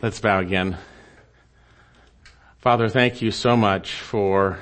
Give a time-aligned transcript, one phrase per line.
[0.00, 0.78] Let's bow again.
[2.58, 4.60] Father, thank you so much for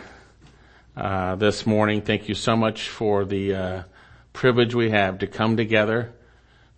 [0.97, 2.01] uh, this morning.
[2.01, 3.83] Thank you so much for the uh,
[4.33, 6.15] privilege we have to come together,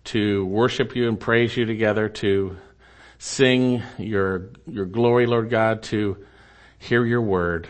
[0.05, 2.57] to worship you and praise you together, to
[3.17, 6.17] sing your your glory, Lord God, to
[6.79, 7.69] hear your word.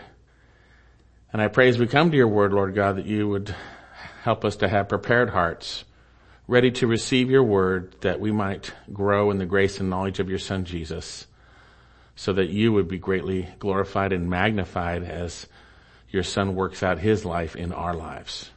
[1.31, 3.55] And I pray as we come to your word, Lord God, that you would
[4.23, 5.83] help us to have prepared hearts
[6.49, 10.31] ready to receive your word that we might grow in the grace and knowledge of
[10.31, 11.27] your son Jesus
[12.15, 15.45] so that you would be greatly glorified and magnified as
[16.09, 18.49] your son works out his life in our lives.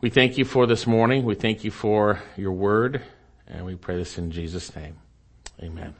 [0.00, 1.24] We thank you for this morning.
[1.24, 3.02] We thank you for your word
[3.48, 4.94] and we pray this in Jesus name.
[5.60, 5.96] Amen.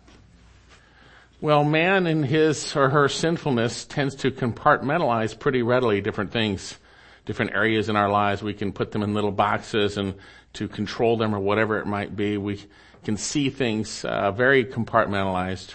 [1.40, 6.78] Well, man in his or her sinfulness tends to compartmentalize pretty readily different things,
[7.26, 8.40] different areas in our lives.
[8.40, 10.14] We can put them in little boxes and
[10.54, 12.36] to control them or whatever it might be.
[12.36, 12.64] We
[13.04, 15.74] can see things uh, very compartmentalized.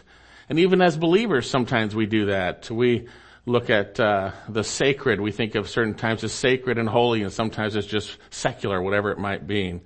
[0.49, 2.69] And even as believers, sometimes we do that.
[2.71, 3.07] We
[3.45, 5.19] look at uh, the sacred.
[5.19, 9.11] We think of certain times as sacred and holy, and sometimes as just secular, whatever
[9.11, 9.79] it might be.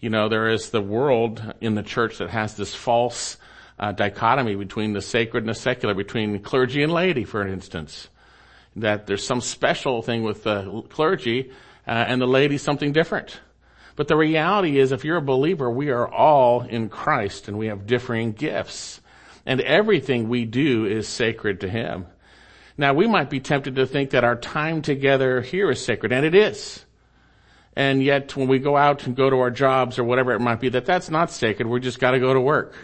[0.00, 3.36] You know, there is the world in the church that has this false
[3.78, 8.08] uh, dichotomy between the sacred and the secular, between clergy and laity, for instance.
[8.76, 11.50] That there's some special thing with the clergy,
[11.86, 13.40] uh, and the laity something different.
[13.96, 17.66] But the reality is if you're a believer, we are all in Christ and we
[17.66, 19.00] have differing gifts.
[19.44, 22.06] And everything we do is sacred to Him.
[22.78, 26.24] Now we might be tempted to think that our time together here is sacred, and
[26.24, 26.84] it is.
[27.74, 30.60] And yet when we go out and go to our jobs or whatever it might
[30.60, 31.66] be, that that's not sacred.
[31.66, 32.74] We just gotta go to work.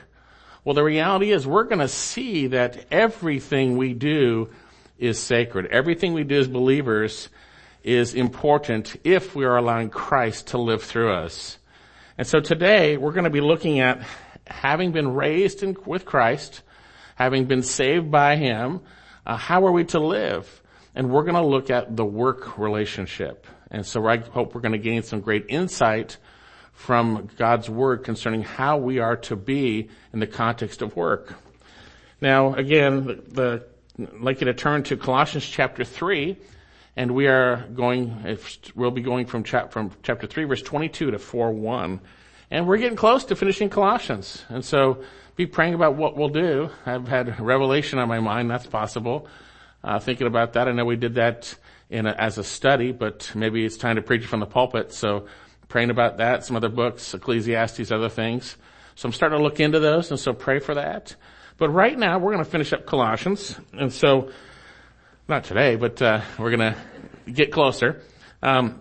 [0.65, 4.51] Well, the reality is we're gonna see that everything we do
[4.99, 5.67] is sacred.
[5.67, 7.29] Everything we do as believers
[7.89, 11.59] is important if we are allowing Christ to live through us.
[12.19, 14.07] And so today we're going to be looking at
[14.47, 16.63] having been raised in, with Christ,
[17.15, 18.81] having been saved by Him,
[19.25, 20.63] uh, how are we to live?
[20.95, 23.47] And we're going to look at the work relationship.
[23.71, 26.19] And so I hope we're going to gain some great insight
[26.73, 31.35] from God's Word concerning how we are to be in the context of work.
[32.21, 33.65] Now, again, the, the
[34.01, 36.37] I'd like you to turn to Colossians chapter 3
[36.99, 38.37] and we are going,
[38.75, 42.01] we'll be going from, chap, from chapter 3 verse 22 to 4 1.
[42.51, 44.45] And we're getting close to finishing Colossians.
[44.49, 45.05] And so
[45.37, 46.71] be praying about what we'll do.
[46.85, 48.51] I've had revelation on my mind.
[48.51, 49.29] That's possible.
[49.85, 50.67] Uh, thinking about that.
[50.67, 51.55] I know we did that
[51.89, 54.93] in a, as a study, but maybe it's time to preach from the pulpit.
[54.93, 55.27] So
[55.69, 58.57] praying about that, some other books, Ecclesiastes, other things.
[58.97, 61.15] So I'm starting to look into those and so pray for that.
[61.59, 63.57] But right now we're going to finish up Colossians.
[63.73, 64.33] And so
[65.29, 68.01] not today, but uh, we're going to get closer.
[68.43, 68.81] Um,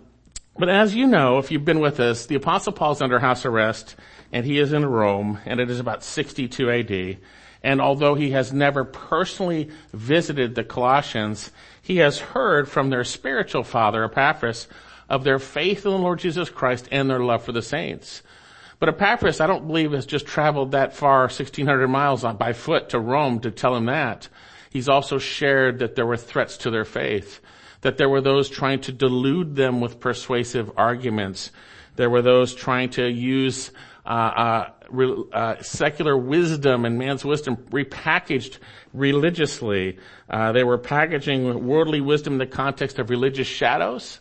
[0.58, 3.96] but as you know, if you've been with us, the Apostle Paul's under house arrest,
[4.32, 7.18] and he is in Rome, and it is about 62 AD.
[7.62, 11.50] And although he has never personally visited the Colossians,
[11.82, 14.68] he has heard from their spiritual father, Epaphras,
[15.06, 18.22] of their faith in the Lord Jesus Christ and their love for the saints.
[18.78, 22.98] But Epaphras, I don't believe has just traveled that far, 1600 miles by foot to
[22.98, 24.28] Rome to tell him that.
[24.70, 27.40] He's also shared that there were threats to their faith,
[27.80, 31.50] that there were those trying to delude them with persuasive arguments.
[31.96, 33.70] There were those trying to use
[34.04, 38.58] uh, uh, re- uh, secular wisdom and man's wisdom repackaged
[38.94, 39.98] religiously.
[40.30, 44.20] Uh, they were packaging worldly wisdom in the context of religious shadows,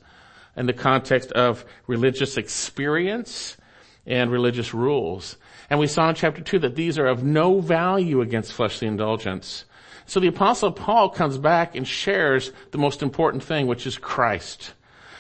[0.56, 3.58] in the context of religious experience
[4.06, 5.38] and religious rules.
[5.70, 9.66] And we saw in chapter two that these are of no value against fleshly indulgence.
[10.08, 14.74] So the apostle Paul comes back and shares the most important thing, which is Christ.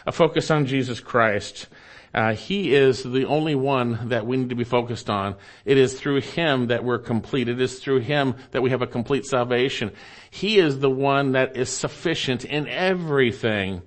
[0.06, 1.68] A focus on Jesus Christ.
[2.14, 5.36] Uh, he is the only one that we need to be focused on.
[5.66, 7.50] It is through Him that we're complete.
[7.50, 9.92] It is through Him that we have a complete salvation.
[10.31, 13.81] He is the one that is sufficient in everything.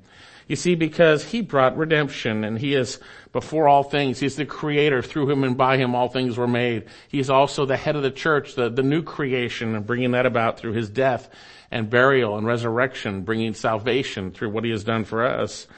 [0.51, 2.99] You see, because He brought redemption and He is
[3.33, 4.19] before all things.
[4.19, 5.01] He's the creator.
[5.01, 6.87] Through him and by him all things were made.
[7.07, 10.59] He's also the head of the church, the, the new creation, and bringing that about
[10.59, 11.31] through his death
[11.71, 15.69] and burial and resurrection, bringing salvation through what he has done for us.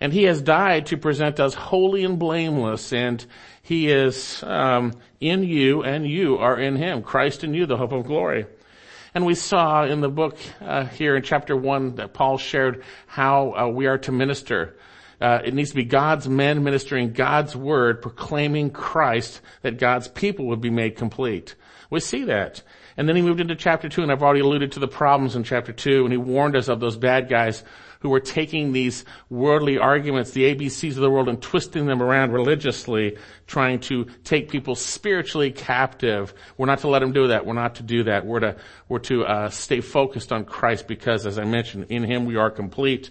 [0.00, 3.22] And he has died to present us holy and blameless, and
[3.60, 7.02] he is um, in you, and you are in him.
[7.02, 8.46] Christ in you, the hope of glory.
[9.18, 13.52] And we saw in the book uh, here in chapter one that Paul shared how
[13.52, 14.76] uh, we are to minister
[15.20, 20.46] Uh, it needs to be God's men ministering God's word, proclaiming Christ, that God's people
[20.46, 21.56] would be made complete.
[21.90, 22.62] We see that.
[22.96, 25.42] And then he moved into chapter two, and I've already alluded to the problems in
[25.42, 27.64] chapter two, and he warned us of those bad guys
[28.00, 32.32] who were taking these worldly arguments, the ABCs of the world, and twisting them around
[32.32, 33.16] religiously,
[33.46, 36.32] trying to take people spiritually captive.
[36.56, 37.46] We're not to let them do that.
[37.46, 38.26] We're not to do that.
[38.26, 38.56] We're to,
[38.88, 42.50] we're to uh, stay focused on Christ because, as I mentioned, in Him we are
[42.50, 43.10] complete,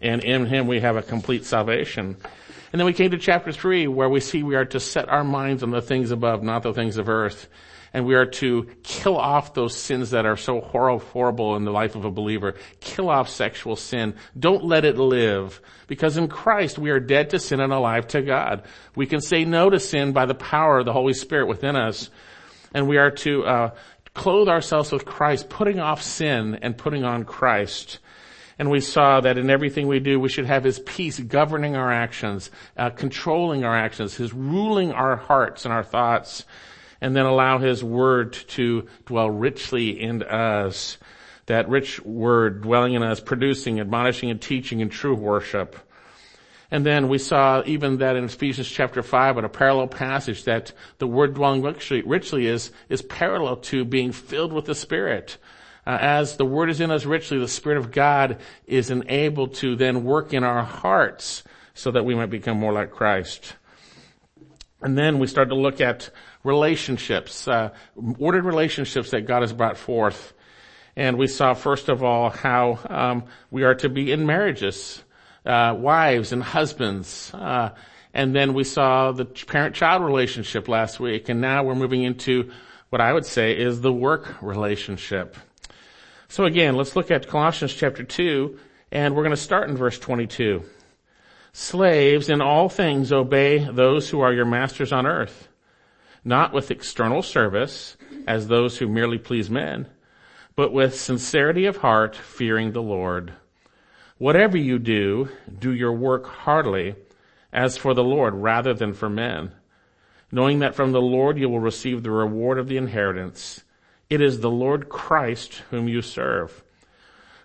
[0.00, 2.16] and in Him we have a complete salvation.
[2.72, 5.24] And then we came to chapter three, where we see we are to set our
[5.24, 7.48] minds on the things above, not the things of earth
[7.92, 11.94] and we are to kill off those sins that are so horrible in the life
[11.94, 12.54] of a believer.
[12.80, 14.14] Kill off sexual sin.
[14.38, 15.60] Don't let it live.
[15.86, 18.64] Because in Christ we are dead to sin and alive to God.
[18.94, 22.10] We can say no to sin by the power of the Holy Spirit within us.
[22.74, 23.70] And we are to uh,
[24.12, 28.00] clothe ourselves with Christ, putting off sin and putting on Christ.
[28.58, 31.92] And we saw that in everything we do, we should have His peace governing our
[31.92, 36.44] actions, uh, controlling our actions, His ruling our hearts and our thoughts
[37.00, 40.98] and then allow His Word to dwell richly in us.
[41.46, 45.76] That rich Word dwelling in us, producing, admonishing, and teaching in true worship.
[46.70, 50.72] And then we saw even that in Ephesians chapter 5 in a parallel passage that
[50.98, 55.38] the word dwelling richly, richly is, is parallel to being filled with the Spirit.
[55.86, 59.76] Uh, as the word is in us richly, the Spirit of God is enabled to
[59.76, 61.42] then work in our hearts
[61.72, 63.54] so that we might become more like Christ.
[64.82, 66.10] And then we start to look at
[66.48, 67.70] relationships, uh,
[68.18, 70.32] ordered relationships that God has brought forth.
[70.96, 75.04] And we saw first of all how um, we are to be in marriages,
[75.46, 77.30] uh, wives and husbands.
[77.34, 77.70] Uh,
[78.14, 82.50] and then we saw the parent-child relationship last week, and now we're moving into
[82.88, 85.36] what I would say is the work relationship.
[86.28, 88.58] So again, let's look at Colossians chapter 2,
[88.90, 90.64] and we're going to start in verse 22.
[91.52, 95.47] Slaves, in all things obey those who are your masters on earth
[96.28, 97.96] not with external service
[98.26, 99.88] as those who merely please men,
[100.54, 103.32] but with sincerity of heart, fearing the Lord.
[104.18, 106.94] Whatever you do, do your work heartily
[107.50, 109.52] as for the Lord rather than for men,
[110.30, 113.64] knowing that from the Lord you will receive the reward of the inheritance.
[114.10, 116.62] It is the Lord Christ whom you serve.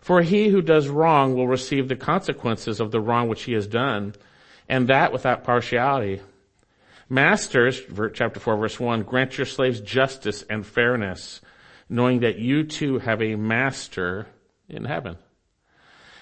[0.01, 3.65] For he who does wrong will receive the consequences of the wrong which he has
[3.65, 4.15] done,
[4.67, 6.19] and that without partiality.
[7.09, 7.81] Masters,
[8.13, 11.41] chapter 4 verse 1, grant your slaves justice and fairness,
[11.89, 14.27] knowing that you too have a master
[14.69, 15.17] in heaven.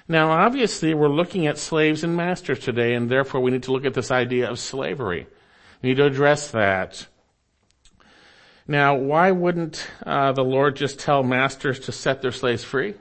[0.08, 3.86] Now obviously we're looking at slaves and masters today and therefore we need to look
[3.86, 5.28] at this idea of slavery.
[5.82, 7.08] We need to address that.
[8.68, 12.96] Now why wouldn't uh, the Lord just tell masters to set their slaves free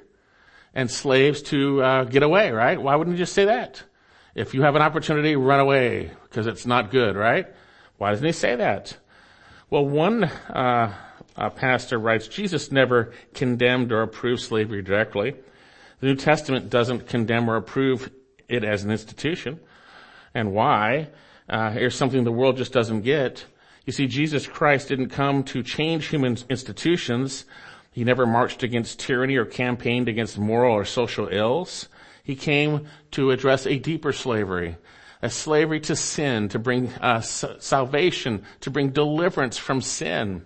[0.74, 2.80] and slaves to uh, get away, right?
[2.80, 3.82] Why wouldn't he just say that?
[4.34, 7.48] If you have an opportunity, run away because it's not good, right?
[8.00, 8.96] Why doesn't he say that?
[9.68, 10.94] Well, one uh,
[11.36, 15.34] uh, pastor writes, Jesus never condemned or approved slavery directly.
[16.00, 18.10] The New Testament doesn't condemn or approve
[18.48, 19.60] it as an institution.
[20.32, 21.10] And why?
[21.46, 23.44] Uh, here's something the world just doesn't get.
[23.84, 27.44] You see, Jesus Christ didn't come to change human institutions.
[27.92, 31.90] He never marched against tyranny or campaigned against moral or social ills.
[32.24, 34.78] He came to address a deeper slavery,
[35.22, 40.44] a slavery to sin, to bring uh, salvation, to bring deliverance from sin.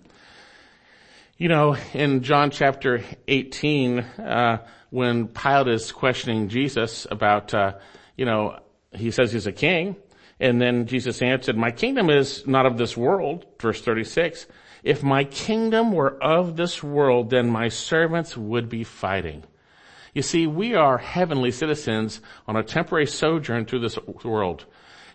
[1.37, 7.75] You know, in John chapter 18, uh, when Pilate is questioning Jesus about, uh,
[8.17, 8.59] you know,
[8.93, 9.97] he says he's a king,
[10.41, 14.47] and then Jesus answered, my kingdom is not of this world, verse 36.
[14.83, 19.45] If my kingdom were of this world, then my servants would be fighting.
[20.15, 24.65] You see, we are heavenly citizens on a temporary sojourn through this world.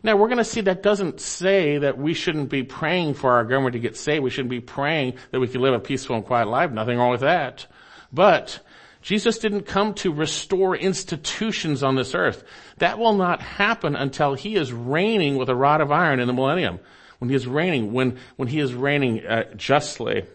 [0.04, 3.44] Now we're going to see that doesn't say that we shouldn't be praying for our
[3.44, 4.24] government to get saved.
[4.24, 6.72] We shouldn't be praying that we can live a peaceful and quiet life.
[6.72, 7.68] Nothing wrong with that.
[8.12, 8.60] But
[9.02, 12.44] Jesus didn't come to restore institutions on this earth.
[12.78, 16.34] That will not happen until he is reigning with a rod of iron in the
[16.34, 16.80] millennium.
[17.20, 20.26] When he is reigning, when, when he is reigning uh, justly.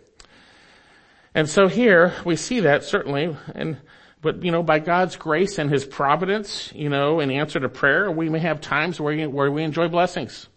[1.34, 3.78] And so here we see that certainly, and
[4.24, 8.10] but, you know, by God's grace and His providence, you know, in answer to prayer,
[8.10, 10.48] we may have times where, where we enjoy blessings.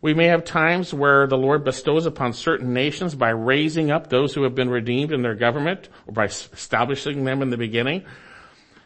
[0.00, 4.34] We may have times where the Lord bestows upon certain nations by raising up those
[4.34, 8.04] who have been redeemed in their government or by establishing them in the beginning.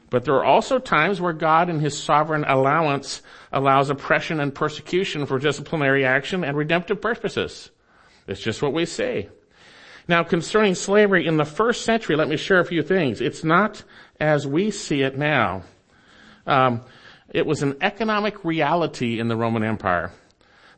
[0.09, 3.21] But there are also times where God in His sovereign allowance
[3.53, 7.71] allows oppression and persecution for disciplinary action and redemptive purposes.
[8.27, 9.29] It's just what we say.
[10.09, 13.21] Now concerning slavery in the first century, let me share a few things.
[13.21, 13.85] It's not
[14.19, 15.63] as we see it now.
[16.47, 16.83] Um,
[17.33, 20.11] It was an economic reality in the Roman Empire.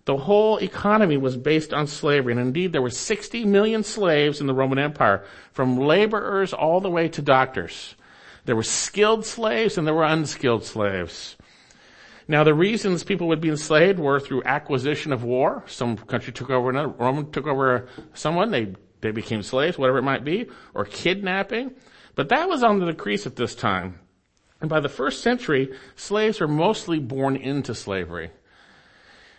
[0.05, 4.47] The whole economy was based on slavery, and indeed there were 60 million slaves in
[4.47, 7.95] the Roman Empire, from laborers all the way to doctors.
[8.45, 11.37] There were skilled slaves and there were unskilled slaves.
[12.29, 15.63] Now the reasons people would be enslaved were through acquisition of war.
[15.67, 20.03] Some country took over another, Rome took over someone, they, they became slaves, whatever it
[20.03, 21.73] might be, or kidnapping.
[22.15, 23.99] But that was on the decrease at this time.
[24.61, 28.31] And by the first century, slaves were mostly born into slavery.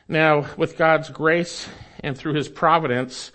[0.07, 1.67] Now, with God's grace
[2.01, 3.31] and through His providence,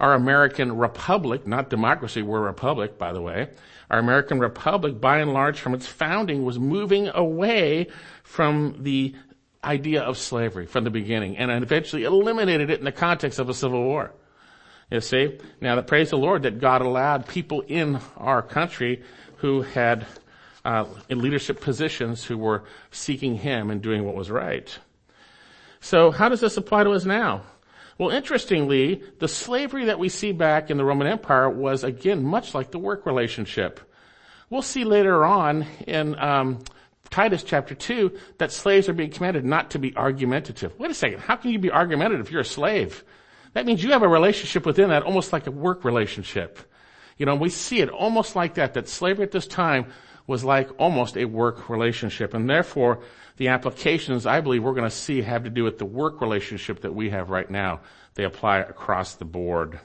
[0.00, 3.48] our American republic, not democracy, we're a republic, by the way,
[3.90, 7.86] our American republic, by and large, from its founding, was moving away
[8.24, 9.14] from the
[9.64, 13.54] idea of slavery from the beginning and eventually eliminated it in the context of a
[13.54, 14.12] civil war.
[14.90, 15.38] You see?
[15.60, 19.02] Now, that praise the Lord that God allowed people in our country
[19.36, 20.06] who had
[20.64, 24.78] uh, in leadership positions who were seeking Him and doing what was right.
[25.80, 27.42] So how does this apply to us now?
[27.98, 32.54] Well, interestingly, the slavery that we see back in the Roman Empire was again much
[32.54, 33.80] like the work relationship.
[34.50, 36.60] We'll see later on in um,
[37.10, 40.78] Titus chapter two that slaves are being commanded not to be argumentative.
[40.78, 43.04] Wait a second, how can you be argumentative if you're a slave?
[43.58, 46.60] That means you have a relationship within that, almost like a work relationship.
[47.16, 48.74] You know, we see it almost like that.
[48.74, 49.86] That slavery at this time
[50.28, 53.00] was like almost a work relationship, and therefore
[53.36, 56.82] the applications I believe we're going to see have to do with the work relationship
[56.82, 57.80] that we have right now.
[58.14, 59.80] They apply across the board.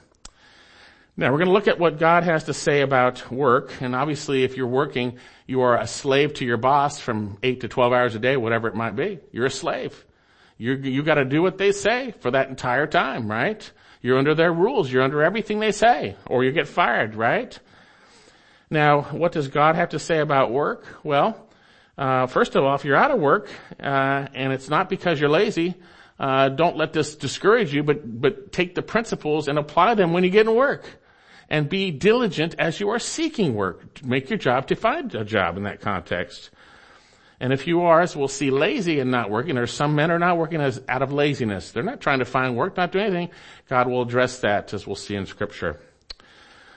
[1.16, 3.82] Now we're going to look at what God has to say about work.
[3.82, 7.68] And obviously if you're working, you are a slave to your boss from 8 to
[7.68, 9.18] 12 hours a day, whatever it might be.
[9.32, 10.04] You're a slave.
[10.56, 13.68] You're, you got to do what they say for that entire time, right?
[14.00, 14.92] You're under their rules.
[14.92, 17.58] You're under everything they say, or you get fired, right?
[18.70, 21.00] Now, what does God have to say about work?
[21.02, 21.48] Well,
[21.96, 23.48] uh, first of all, if you're out of work
[23.80, 25.74] uh, and it's not because you're lazy,
[26.18, 30.22] uh, don't let this discourage you, but but take the principles and apply them when
[30.24, 30.84] you get in work,
[31.48, 34.04] and be diligent as you are seeking work.
[34.04, 36.50] Make your job to find a job in that context.
[37.44, 40.18] And if you are, as we'll see, lazy and not working, there's some men are
[40.18, 41.72] not working as out of laziness.
[41.72, 43.28] They're not trying to find work, not doing anything.
[43.68, 45.78] God will address that as we'll see in scripture.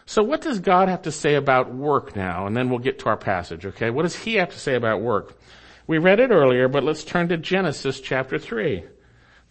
[0.06, 2.48] So what does God have to say about work now?
[2.48, 3.90] And then we'll get to our passage, okay?
[3.92, 5.40] What does he have to say about work?
[5.88, 8.84] We read it earlier, but let's turn to Genesis chapter 3,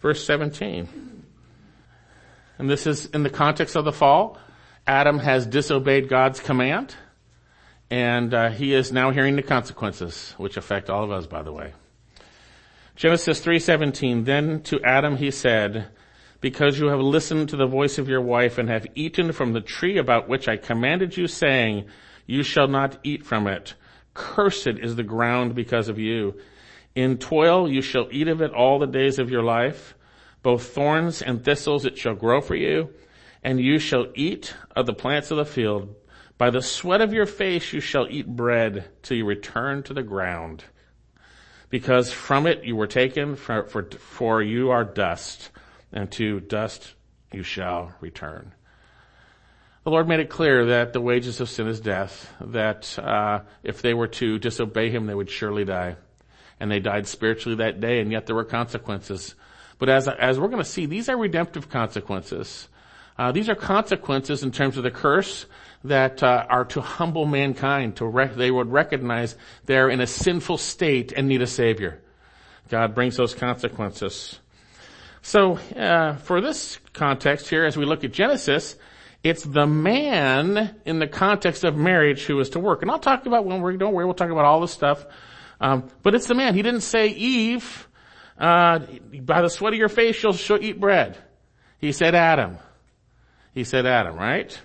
[0.03, 0.87] verse 17.
[2.59, 4.37] And this is in the context of the fall.
[4.85, 6.93] Adam has disobeyed God's command,
[7.89, 11.53] and uh, he is now hearing the consequences, which affect all of us, by the
[11.53, 11.73] way.
[12.95, 15.89] Genesis 3:17 Then to Adam he said,
[16.41, 19.61] because you have listened to the voice of your wife and have eaten from the
[19.61, 21.85] tree about which I commanded you saying,
[22.25, 23.73] you shall not eat from it.
[24.13, 26.35] Cursed is the ground because of you.
[26.95, 29.95] In toil you shall eat of it all the days of your life.
[30.43, 32.89] Both thorns and thistles it shall grow for you,
[33.43, 35.95] and you shall eat of the plants of the field.
[36.37, 40.03] By the sweat of your face you shall eat bread till you return to the
[40.03, 40.63] ground.
[41.69, 45.49] Because from it you were taken, for, for, for you are dust
[45.91, 46.93] and to dust
[47.31, 48.53] you shall return.
[49.83, 53.81] The Lord made it clear that the wages of sin is death, that uh, if
[53.81, 55.95] they were to disobey Him, they would surely die.
[56.59, 59.35] And they died spiritually that day, and yet there were consequences.
[59.79, 62.67] But as, as we're going to see, these are redemptive consequences.
[63.17, 65.45] Uh, these are consequences in terms of the curse
[65.83, 67.97] that uh, are to humble mankind.
[67.97, 72.01] To rec- they would recognize they're in a sinful state and need a savior.
[72.69, 74.39] God brings those consequences.
[75.21, 78.75] So, uh, for this context here, as we look at Genesis,
[79.23, 82.81] it's the man in the context of marriage who is to work.
[82.81, 85.05] And I'll talk about when we're, don't worry, we'll talk about all this stuff.
[85.59, 86.53] Um, but it's the man.
[86.53, 87.87] He didn't say, Eve,
[88.37, 88.79] uh,
[89.21, 91.17] by the sweat of your face you'll eat bread.
[91.79, 92.57] He said Adam.
[93.53, 94.57] He said Adam, right?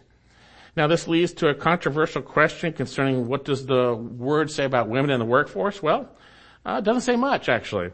[0.75, 5.11] Now this leads to a controversial question concerning what does the word say about women
[5.11, 5.83] in the workforce?
[5.83, 6.09] Well,
[6.65, 7.91] uh, it doesn't say much actually.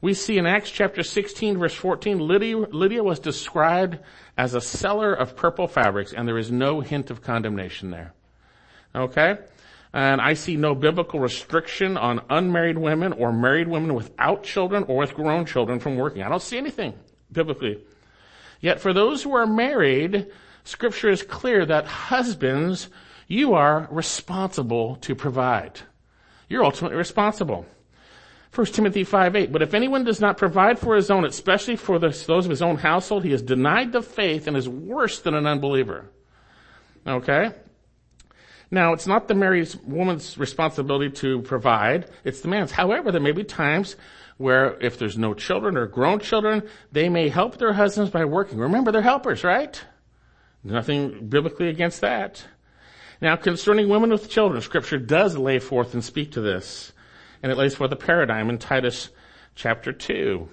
[0.00, 3.98] We see in Acts chapter 16 verse 14, Lydia, Lydia was described
[4.36, 8.14] as a seller of purple fabrics and there is no hint of condemnation there.
[8.94, 9.38] Okay?
[9.92, 14.98] And I see no biblical restriction on unmarried women or married women without children or
[14.98, 16.22] with grown children from working.
[16.22, 16.94] I don't see anything
[17.32, 17.82] biblically.
[18.60, 20.32] Yet for those who are married,
[20.64, 22.88] scripture is clear that husbands,
[23.28, 25.80] you are responsible to provide.
[26.48, 27.66] You're ultimately responsible.
[28.54, 29.52] 1 Timothy 5 8.
[29.52, 32.62] But if anyone does not provide for his own, especially for the, those of his
[32.62, 36.06] own household, he has denied the faith and is worse than an unbeliever.
[37.06, 37.50] Okay?
[38.70, 42.72] Now, it's not the married woman's responsibility to provide, it's the man's.
[42.72, 43.96] However, there may be times
[44.36, 48.58] where if there's no children or grown children, they may help their husbands by working.
[48.58, 49.80] Remember, they're helpers, right?
[50.64, 52.44] Nothing biblically against that.
[53.20, 56.92] Now, concerning women with children, scripture does lay forth and speak to this.
[57.42, 59.10] And it lays forth a paradigm in Titus
[59.54, 60.48] chapter 2.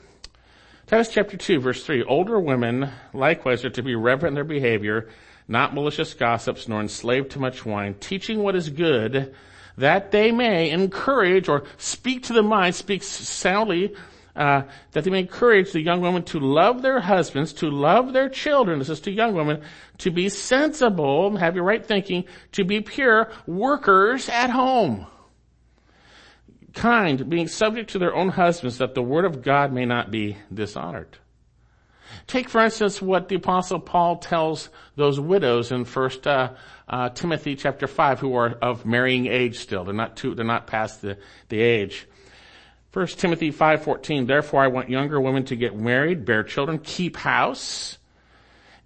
[0.87, 5.07] Titus chapter 2 verse 3, older women likewise are to be reverent in their behavior,
[5.47, 9.33] not malicious gossips, nor enslaved to much wine, teaching what is good,
[9.77, 13.95] that they may encourage or speak to the mind, speak soundly,
[14.41, 18.27] uh, that they may encourage the young women to love their husbands, to love their
[18.27, 19.61] children, this is to young women,
[19.99, 25.05] to be sensible, have your right thinking, to be pure workers at home.
[26.73, 30.37] Kind, being subject to their own husbands, that the word of God may not be
[30.51, 31.19] dishonored.
[32.25, 36.53] Take, for instance, what the apostle Paul tells those widows in First uh,
[36.87, 39.83] uh, Timothy chapter five, who are of marrying age still.
[39.83, 41.19] They're not too, they're not past the,
[41.49, 42.07] the age.
[42.91, 44.25] First Timothy five fourteen.
[44.25, 47.97] Therefore, I want younger women to get married, bear children, keep house,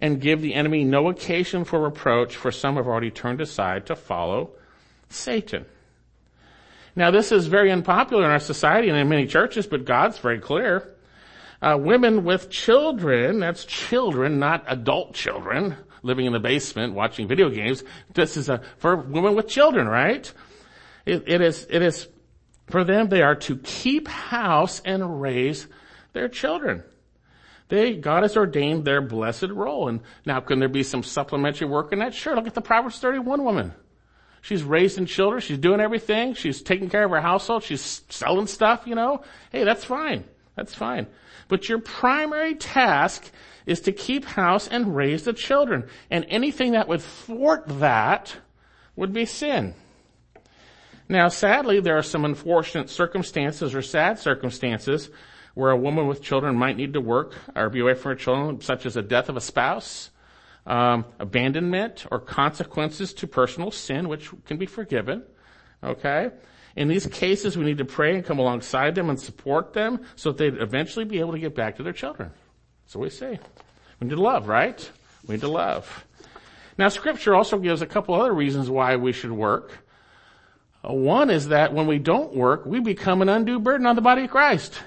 [0.00, 2.36] and give the enemy no occasion for reproach.
[2.36, 4.50] For some have already turned aside to follow
[5.08, 5.66] Satan.
[6.94, 10.38] Now, this is very unpopular in our society and in many churches, but God's very
[10.38, 10.94] clear.
[11.60, 17.50] Uh, women with children, that's children, not adult children, living in the basement watching video
[17.50, 17.82] games.
[18.14, 20.32] This is a, for women with children, right?
[21.04, 22.08] It, it is, it is,
[22.66, 25.66] for them, they are to keep house and raise
[26.12, 26.82] their children.
[27.68, 29.88] They, God has ordained their blessed role.
[29.88, 32.14] And now can there be some supplementary work in that?
[32.14, 32.34] Sure.
[32.34, 33.72] Look at the Proverbs 31 woman.
[34.40, 35.40] She's raising children.
[35.40, 36.34] She's doing everything.
[36.34, 37.64] She's taking care of her household.
[37.64, 39.22] She's selling stuff, you know.
[39.50, 40.24] Hey, that's fine.
[40.54, 41.08] That's fine.
[41.48, 43.30] But your primary task
[43.66, 45.88] is to keep house and raise the children.
[46.10, 48.36] And anything that would thwart that
[48.94, 49.74] would be sin.
[51.08, 55.08] Now, sadly, there are some unfortunate circumstances or sad circumstances
[55.54, 58.60] where a woman with children might need to work or be away from her children,
[58.60, 60.10] such as a death of a spouse,
[60.66, 65.22] um, abandonment, or consequences to personal sin, which can be forgiven.
[65.82, 66.30] Okay?
[66.74, 70.32] In these cases, we need to pray and come alongside them and support them so
[70.32, 72.32] that they'd eventually be able to get back to their children.
[72.86, 73.38] So we say.
[74.00, 74.90] We need to love, right?
[75.26, 76.04] We need to love.
[76.76, 79.85] Now scripture also gives a couple other reasons why we should work.
[80.86, 84.02] Uh, one is that when we don't work, we become an undue burden on the
[84.02, 84.78] body of Christ.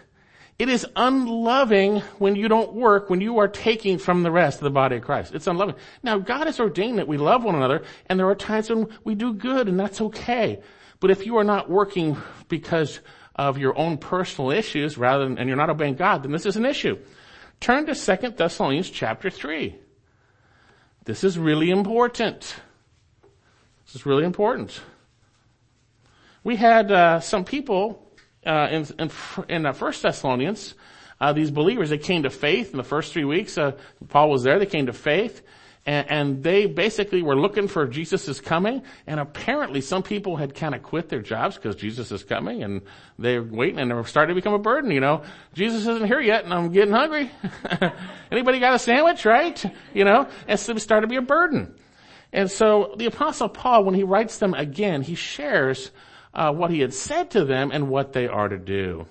[0.57, 4.63] It is unloving when you don't work, when you are taking from the rest of
[4.63, 5.33] the body of Christ.
[5.33, 5.75] It's unloving.
[6.03, 9.15] Now, God has ordained that we love one another, and there are times when we
[9.15, 10.61] do good, and that's okay.
[10.99, 12.17] But if you are not working
[12.49, 12.99] because
[13.35, 16.57] of your own personal issues rather than, and you're not obeying God, then this is
[16.57, 16.97] an issue.
[17.61, 19.75] Turn to 2 Thessalonians chapter 3.
[21.05, 22.55] This is really important.
[23.85, 24.81] This is really important.
[26.43, 28.05] We had uh, some people
[28.45, 29.11] uh, in, in,
[29.49, 30.73] in uh, First Thessalonians,
[31.19, 33.57] uh, these believers, they came to faith in the first three weeks.
[33.57, 33.73] Uh,
[34.07, 34.57] Paul was there.
[34.57, 35.41] They came to faith,
[35.85, 40.73] and, and they basically were looking for Jesus' coming, and apparently some people had kind
[40.73, 42.81] of quit their jobs because Jesus is coming, and
[43.17, 45.23] they're waiting, and they're starting to become a burden, you know.
[45.53, 47.29] Jesus isn't here yet, and I'm getting hungry.
[48.31, 49.61] Anybody got a sandwich, right?
[49.93, 51.75] You know, and so it started to be a burden.
[52.31, 55.91] And so the apostle Paul, when he writes them again, he shares
[56.33, 59.05] uh, what he had said to them and what they are to do.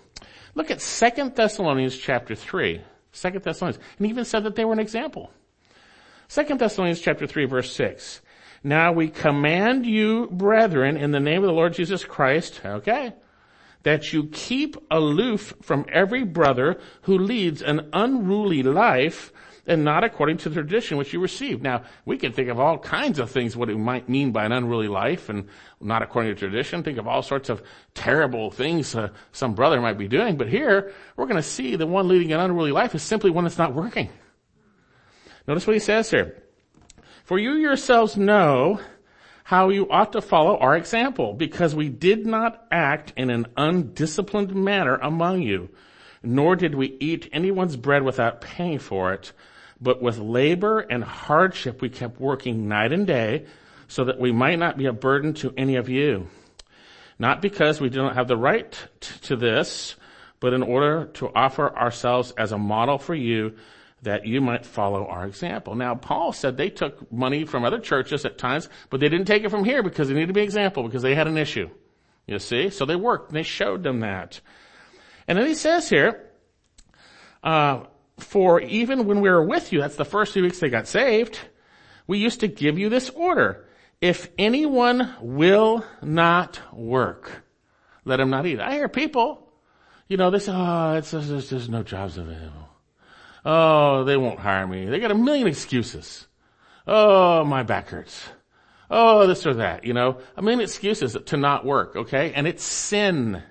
[0.55, 2.83] Look at Second Thessalonians chapter 3.
[3.13, 3.83] Second Thessalonians.
[3.99, 5.31] And he even said that they were an example.
[6.29, 8.21] Second Thessalonians chapter 3 verse 6.
[8.65, 13.15] Now we command you, brethren, in the name of the Lord Jesus Christ, okay,
[13.85, 19.33] that you keep aloof from every brother who leads an unruly life
[19.69, 21.63] and not according to the tradition which you received.
[21.63, 24.53] Now, we can think of all kinds of things what it might mean by an
[24.53, 25.47] unruly life and
[25.81, 26.83] not according to tradition.
[26.83, 27.63] Think of all sorts of
[27.95, 30.37] terrible things uh, some brother might be doing.
[30.37, 33.45] But here, we're going to see the one leading an unruly life is simply one
[33.45, 34.09] that's not working.
[35.47, 36.43] Notice what he says here.
[37.25, 38.81] For you yourselves know
[39.45, 44.55] how you ought to follow our example, because we did not act in an undisciplined
[44.55, 45.71] manner among you,
[46.23, 49.33] nor did we eat anyone's bread without paying for it,
[49.81, 53.47] but with labor and hardship we kept working night and day,
[53.87, 56.29] so that we might not be a burden to any of you.
[57.19, 58.79] Not because we do not have the right
[59.23, 59.97] to this,
[60.41, 63.57] but in order to offer ourselves as a model for you
[64.03, 65.75] that you might follow our example.
[65.75, 69.43] Now, Paul said they took money from other churches at times, but they didn't take
[69.43, 71.69] it from here because they needed to be an example because they had an issue.
[72.27, 72.71] You see?
[72.71, 74.41] So they worked and they showed them that.
[75.27, 76.31] And then he says here,
[77.43, 77.85] uh,
[78.19, 81.39] for even when we were with you, that's the first few weeks they got saved,
[82.07, 83.65] we used to give you this order.
[84.01, 87.43] if anyone will not work,
[88.05, 88.61] let him not eat.
[88.61, 89.51] I hear people,
[90.09, 92.69] you know, they say, oh, it's, there's, there's no jobs available.
[93.45, 94.87] Oh, they won't hire me.
[94.87, 96.27] They got a million excuses.
[96.87, 98.29] Oh, my back hurts.
[98.91, 102.33] Oh, this or that, you know, a million excuses to not work, okay?
[102.33, 103.43] And it's sin.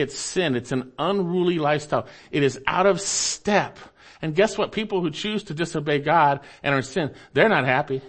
[0.00, 0.56] It's sin.
[0.56, 2.06] It's an unruly lifestyle.
[2.30, 3.78] It is out of step.
[4.22, 4.72] And guess what?
[4.72, 8.02] People who choose to disobey God and are in sin, they're not happy.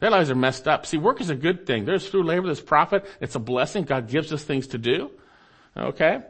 [0.00, 0.84] Their lives are messed up.
[0.84, 1.86] See, work is a good thing.
[1.86, 3.06] There's through labor, there's profit.
[3.20, 3.84] It's a blessing.
[3.84, 5.10] God gives us things to do.
[5.76, 6.20] Okay?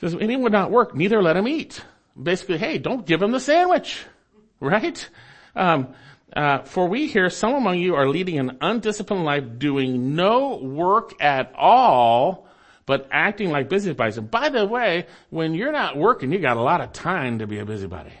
[0.00, 1.82] Says, anyone would not work, neither let him eat.
[2.20, 4.04] Basically, hey, don't give him the sandwich.
[4.58, 5.06] Right?
[5.54, 5.88] Um,
[6.34, 11.12] uh, for we hear some among you are leading an undisciplined life, doing no work
[11.20, 12.45] at all,
[12.86, 14.16] but acting like busybodies.
[14.16, 17.46] And by the way, when you're not working, you got a lot of time to
[17.46, 18.12] be a busybody.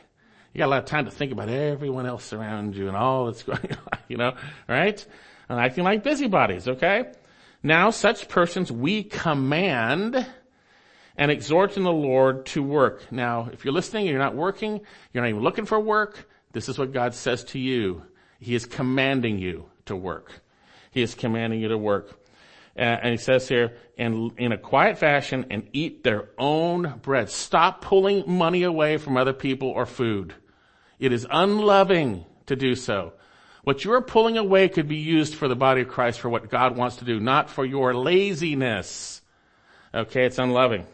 [0.52, 3.26] You got a lot of time to think about everyone else around you and all
[3.26, 4.34] that's going on, you know,
[4.68, 5.04] right?
[5.48, 7.12] And acting like busybodies, okay?
[7.62, 10.26] Now such persons we command
[11.16, 13.10] and exhort in the Lord to work.
[13.10, 14.80] Now, if you're listening and you're not working,
[15.12, 18.02] you're not even looking for work, this is what God says to you.
[18.40, 20.32] He is commanding you to work.
[20.90, 22.18] He is commanding you to work.
[22.76, 27.30] Uh, and he says here, in, in a quiet fashion and eat their own bread.
[27.30, 30.34] Stop pulling money away from other people or food.
[30.98, 33.14] It is unloving to do so.
[33.64, 36.50] What you are pulling away could be used for the body of Christ for what
[36.50, 39.22] God wants to do, not for your laziness.
[39.94, 40.86] Okay, it's unloving.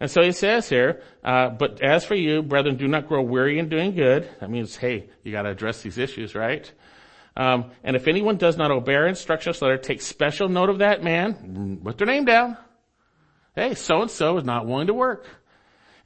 [0.00, 3.58] And so he says here, uh, but as for you, brethren, do not grow weary
[3.58, 4.28] in doing good.
[4.40, 6.70] That means, hey, you got to address these issues, right?
[7.36, 11.02] Um, and if anyone does not obey our instructions letter, take special note of that
[11.02, 11.80] man.
[11.82, 12.56] Put their name down.
[13.54, 15.26] Hey, so and so is not willing to work.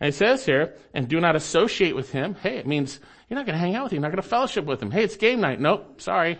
[0.00, 2.34] And it says here, and do not associate with him.
[2.34, 3.96] Hey, it means you're not going to hang out with him.
[3.96, 4.90] You're not going to fellowship with him.
[4.90, 5.60] Hey, it's game night.
[5.60, 6.38] Nope, sorry.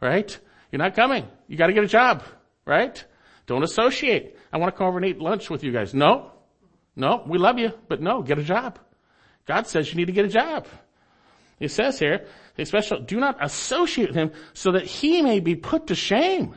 [0.00, 0.38] Right?
[0.72, 1.26] You're not coming.
[1.46, 2.22] You got to get a job.
[2.64, 3.02] Right?
[3.46, 4.36] Don't associate.
[4.52, 5.94] I want to come over and eat lunch with you guys.
[5.94, 6.32] No,
[6.96, 8.78] no, we love you, but no, get a job.
[9.46, 10.66] God says you need to get a job.
[11.58, 15.88] He says here, especially, do not associate with him so that he may be put
[15.88, 16.54] to shame.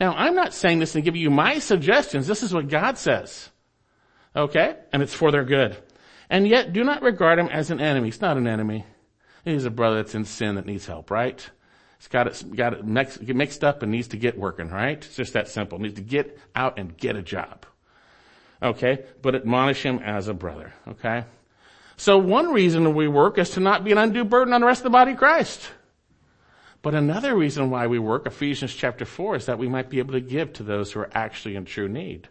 [0.00, 2.26] Now, I'm not saying this and giving you my suggestions.
[2.26, 3.50] This is what God says.
[4.34, 4.76] Okay?
[4.92, 5.76] And it's for their good.
[6.28, 8.08] And yet, do not regard him as an enemy.
[8.08, 8.84] He's not an enemy.
[9.44, 11.48] He's a brother that's in sin that needs help, right?
[11.98, 14.98] He's got it, got it mixed up and needs to get working, right?
[14.98, 15.78] It's just that simple.
[15.78, 17.64] Needs to get out and get a job.
[18.62, 19.04] Okay?
[19.22, 20.74] But admonish him as a brother.
[20.88, 21.24] Okay?
[21.96, 24.80] So one reason we work is to not be an undue burden on the rest
[24.80, 25.70] of the body of Christ.
[26.82, 30.12] But another reason why we work, Ephesians chapter 4, is that we might be able
[30.12, 32.28] to give to those who are actually in true need.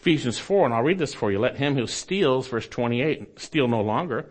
[0.00, 1.40] Ephesians 4, and I'll read this for you.
[1.40, 4.26] Let him who steals, verse 28, steal no longer.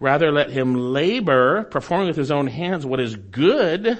[0.00, 3.98] Rather, let him labor, performing with his own hands what is good,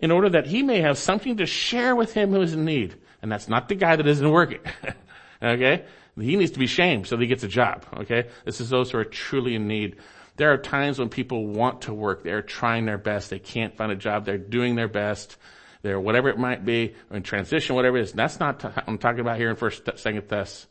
[0.00, 2.96] in order that he may have something to share with him who is in need.
[3.22, 4.60] And that's not the guy that isn't working.
[5.42, 5.84] Okay?
[6.20, 7.86] He needs to be shamed so that he gets a job.
[7.98, 8.28] Okay?
[8.44, 9.96] This is those who are truly in need.
[10.36, 12.22] There are times when people want to work.
[12.22, 13.30] They're trying their best.
[13.30, 14.24] They can't find a job.
[14.24, 15.36] They're doing their best.
[15.82, 18.12] They're whatever it might be, or in transition, whatever it is.
[18.12, 20.66] That's not, I'm talking about here in first, second Thess.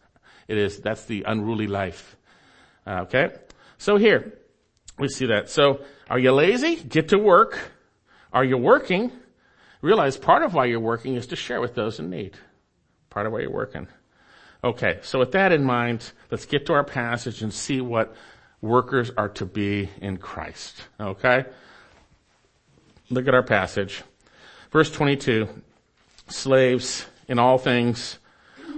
[0.47, 2.15] It is, that's the unruly life.
[2.85, 3.33] Uh, okay?
[3.77, 4.39] So here,
[4.97, 5.49] we see that.
[5.49, 6.75] So, are you lazy?
[6.75, 7.57] Get to work.
[8.33, 9.11] Are you working?
[9.81, 12.37] Realize part of why you're working is to share with those in need.
[13.09, 13.87] Part of why you're working.
[14.61, 18.13] Okay, so with that in mind, let's get to our passage and see what
[18.61, 20.83] workers are to be in Christ.
[20.99, 21.45] Okay?
[23.09, 24.03] Look at our passage.
[24.71, 25.47] Verse 22.
[26.27, 28.19] Slaves, in all things,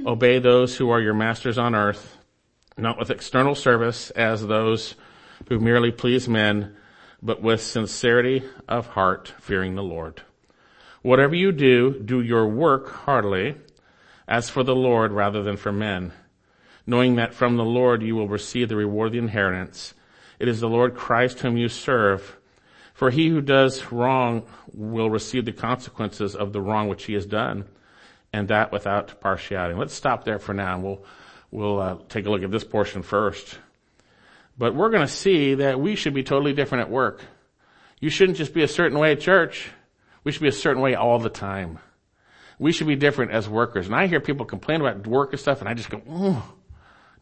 [0.05, 2.15] obey those who are your masters on earth,
[2.77, 4.95] not with external service as those
[5.49, 6.75] who merely please men,
[7.23, 10.21] but with sincerity of heart, fearing the Lord.
[11.01, 13.55] Whatever you do, do your work heartily
[14.31, 16.13] as for the Lord rather than for men,
[16.87, 19.93] knowing that from the Lord you will receive the reward of the inheritance.
[20.39, 22.37] It is the Lord Christ whom you serve.
[22.93, 27.25] For he who does wrong will receive the consequences of the wrong which he has
[27.25, 27.65] done,
[28.31, 29.75] and that without partiality.
[29.75, 31.03] Let's stop there for now, and we'll
[31.51, 33.59] we'll uh, take a look at this portion first.
[34.57, 37.21] But we're going to see that we should be totally different at work.
[37.99, 39.71] You shouldn't just be a certain way at church.
[40.23, 41.79] We should be a certain way all the time
[42.61, 43.87] we should be different as workers.
[43.87, 46.53] And I hear people complain about work and stuff and I just go, oh,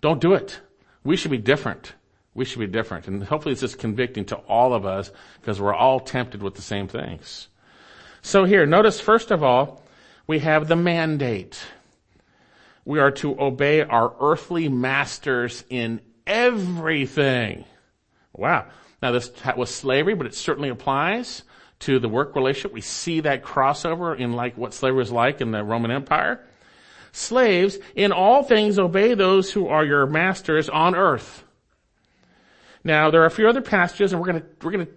[0.01, 0.59] don't do it.
[1.05, 1.93] We should be different.
[2.33, 3.07] We should be different.
[3.07, 6.61] And hopefully it's just convicting to all of us because we're all tempted with the
[6.61, 7.47] same things.
[8.21, 9.81] So here, notice first of all,
[10.27, 11.57] we have the mandate.
[12.83, 17.63] We are to obey our earthly masters in everything.
[18.33, 18.65] Wow.
[19.01, 21.43] Now this was slavery, but it certainly applies
[21.79, 22.73] to the work relationship.
[22.73, 26.45] We see that crossover in like what slavery was like in the Roman Empire.
[27.11, 31.43] Slaves, in all things obey those who are your masters on earth.
[32.83, 34.87] Now, there are a few other passages and we're gonna, we're gonna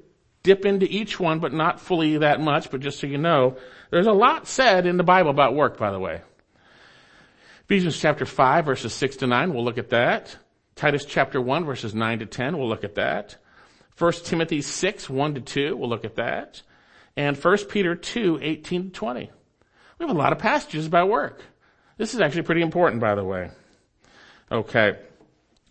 [0.42, 3.56] dip into each one, but not fully that much, but just so you know,
[3.90, 6.20] there's a lot said in the Bible about work, by the way.
[7.64, 10.36] Ephesians chapter 5 verses 6 to 9, we'll look at that.
[10.74, 13.36] Titus chapter 1 verses 9 to 10, we'll look at that.
[13.98, 16.62] 1 Timothy 6, 1 to 2, we'll look at that.
[17.16, 19.30] And 1 Peter 2, 18 to 20.
[19.98, 21.42] We have a lot of passages about work.
[21.96, 23.50] This is actually pretty important, by the way.
[24.50, 24.98] Okay.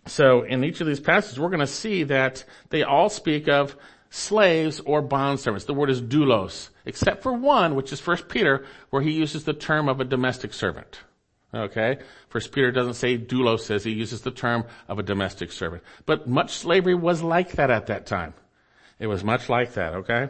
[0.06, 3.76] So in each of these passages, we're going to see that they all speak of
[4.10, 5.66] slaves or bondservants.
[5.66, 9.52] The word is doulos, except for one, which is 1 Peter, where he uses the
[9.52, 11.00] term of a domestic servant.
[11.54, 11.98] Okay?
[12.28, 15.82] First Peter doesn't say doulos says, he uses the term of a domestic servant.
[16.06, 18.34] But much slavery was like that at that time.
[18.98, 20.28] It was much like that, okay?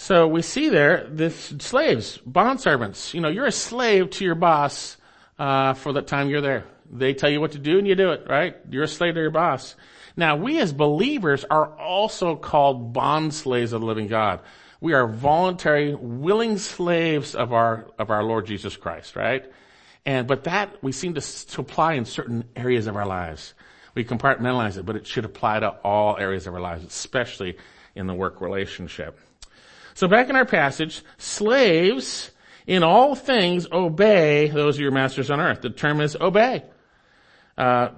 [0.00, 4.36] So we see there, this slaves, bond servants, you know, you're a slave to your
[4.36, 4.96] boss,
[5.40, 6.66] uh, for the time you're there.
[6.90, 8.56] They tell you what to do and you do it, right?
[8.70, 9.74] You're a slave to your boss.
[10.16, 14.40] Now we as believers are also called bond slaves of the living God.
[14.80, 19.50] We are voluntary, willing slaves of our, of our Lord Jesus Christ, right?
[20.06, 23.52] And, but that we seem to, to apply in certain areas of our lives.
[23.96, 27.56] We compartmentalize it, but it should apply to all areas of our lives, especially
[27.96, 29.18] in the work relationship.
[29.98, 32.30] So back in our passage, slaves
[32.68, 35.60] in all things obey those of your masters on earth.
[35.60, 36.62] The term is obey.
[37.56, 37.88] Uh,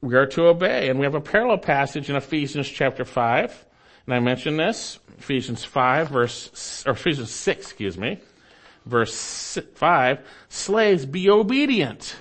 [0.00, 0.88] we are to obey.
[0.88, 3.66] And we have a parallel passage in Ephesians chapter 5.
[4.06, 8.18] And I mentioned this, Ephesians 5 verse, or Ephesians 6, excuse me
[8.84, 12.16] verse 5, slaves, be obedient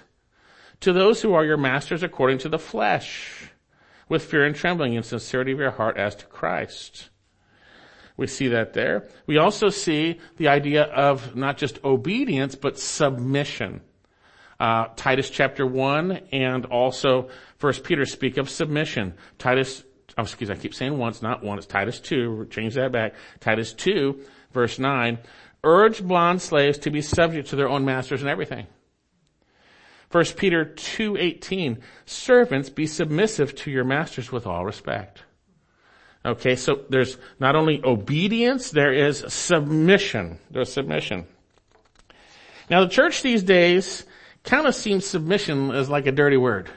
[0.79, 3.49] to those who are your masters according to the flesh,
[4.07, 7.09] with fear and trembling and sincerity of your heart as to Christ.
[8.15, 9.07] We see that there.
[9.25, 13.81] We also see the idea of not just obedience, but submission.
[14.59, 19.15] Uh, Titus chapter 1 and also First Peter speak of submission.
[19.39, 19.83] Titus,
[20.17, 23.15] oh, excuse me, I keep saying once, not one, it's Titus 2, change that back.
[23.39, 24.19] Titus 2,
[24.51, 25.17] verse 9,
[25.63, 28.67] urge bond slaves to be subject to their own masters and everything.
[30.11, 35.22] 1 Peter 2:18 Servants be submissive to your masters with all respect.
[36.25, 40.39] Okay, so there's not only obedience, there is submission.
[40.51, 41.25] There's submission.
[42.69, 44.05] Now the church these days
[44.43, 46.69] kind of seems submission as like a dirty word.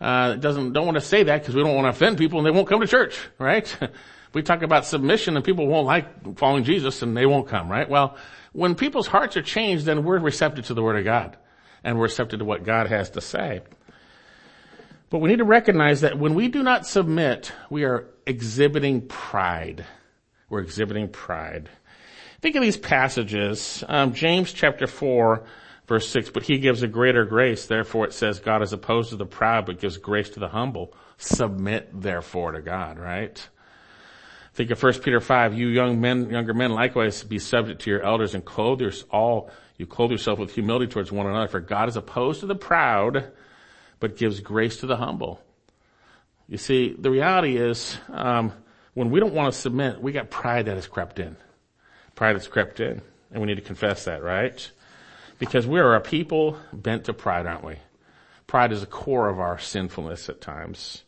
[0.00, 2.46] Uh, doesn't, don't want to say that because we don't want to offend people and
[2.46, 3.76] they won't come to church, right?
[4.32, 7.88] we talk about submission and people won't like following Jesus and they won't come, right?
[7.88, 8.16] Well,
[8.52, 11.36] when people's hearts are changed, then we're receptive to the Word of God
[11.84, 13.62] and we're receptive to what God has to say.
[15.10, 19.84] But we need to recognize that when we do not submit, we are exhibiting pride.
[20.50, 21.68] We're exhibiting pride.
[22.40, 23.82] Think of these passages.
[23.88, 25.44] Um, James chapter 4
[25.86, 27.66] verse 6, but he gives a greater grace.
[27.66, 30.92] Therefore it says God is opposed to the proud, but gives grace to the humble.
[31.16, 33.48] Submit therefore to God, right?
[34.52, 38.02] Think of 1 Peter 5, you young men, younger men likewise be subject to your
[38.02, 41.88] elders and clothe your, all, you clothe yourself with humility towards one another, for God
[41.88, 43.32] is opposed to the proud,
[44.00, 45.40] but gives grace to the humble.
[46.48, 48.52] You see, the reality is, um,
[48.94, 51.36] when we don't want to submit, we got pride that has crept in.
[52.14, 54.70] Pride has crept in, and we need to confess that, right?
[55.38, 57.76] Because we are a people bent to pride, aren't we?
[58.46, 61.04] Pride is the core of our sinfulness at times.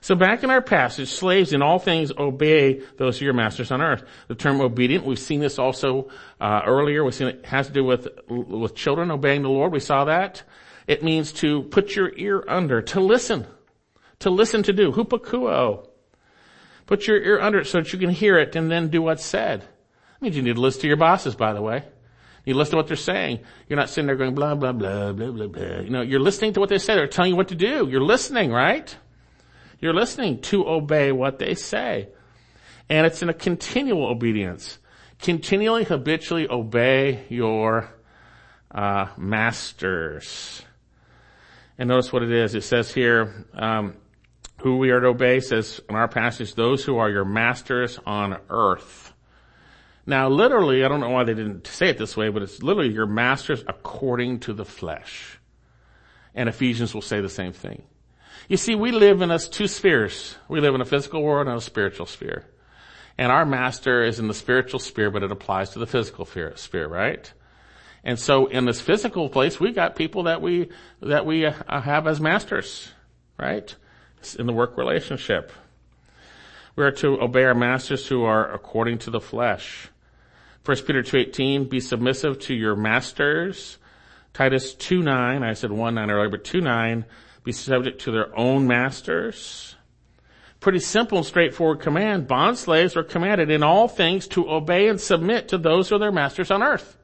[0.00, 3.82] So back in our passage, slaves in all things obey those of your masters on
[3.82, 4.04] earth.
[4.28, 7.02] The term obedient, we've seen this also uh, earlier.
[7.02, 9.72] We've seen it has to do with with children obeying the Lord.
[9.72, 10.42] We saw that.
[10.86, 13.46] It means to put your ear under, to listen,
[14.20, 14.92] to listen to do.
[14.92, 15.88] Hupakouo.
[16.86, 19.24] Put your ear under it so that you can hear it and then do what's
[19.24, 19.60] said.
[19.60, 21.84] That means you need to listen to your bosses, by the way.
[22.44, 23.40] You listen to what they're saying.
[23.68, 25.80] You're not sitting there going blah, blah, blah, blah, blah, blah.
[25.80, 26.94] You know, you're listening to what they say.
[26.94, 27.86] They're telling you what to do.
[27.90, 28.96] You're listening, right?
[29.80, 32.08] You're listening to obey what they say.
[32.88, 34.78] And it's in a continual obedience.
[35.20, 37.92] Continually, habitually obey your
[38.70, 40.62] uh, masters.
[41.76, 42.54] And notice what it is.
[42.54, 43.94] It says here, um,
[44.62, 48.38] who we are to obey says in our passage, those who are your masters on
[48.50, 49.12] earth.
[50.04, 52.92] Now, literally, I don't know why they didn't say it this way, but it's literally
[52.92, 55.38] your masters according to the flesh.
[56.34, 57.82] And Ephesians will say the same thing.
[58.48, 60.36] You see, we live in us two spheres.
[60.48, 62.46] We live in a physical world and a spiritual sphere.
[63.18, 66.88] And our master is in the spiritual sphere, but it applies to the physical sphere,
[66.88, 67.30] right?
[68.04, 70.70] And so in this physical place, we got people that we,
[71.02, 72.90] that we uh, have as masters,
[73.38, 73.74] right?
[74.38, 75.52] In the work relationship.
[76.76, 79.88] We are to obey our masters who are according to the flesh.
[80.64, 83.78] 1 Peter 2.18, be submissive to your masters.
[84.34, 87.04] Titus 2.9, I said 1.9 earlier, but 2.9,
[87.42, 89.76] be subject to their own masters.
[90.60, 92.28] Pretty simple and straightforward command.
[92.28, 96.00] Bond slaves are commanded in all things to obey and submit to those who are
[96.00, 96.96] their masters on earth.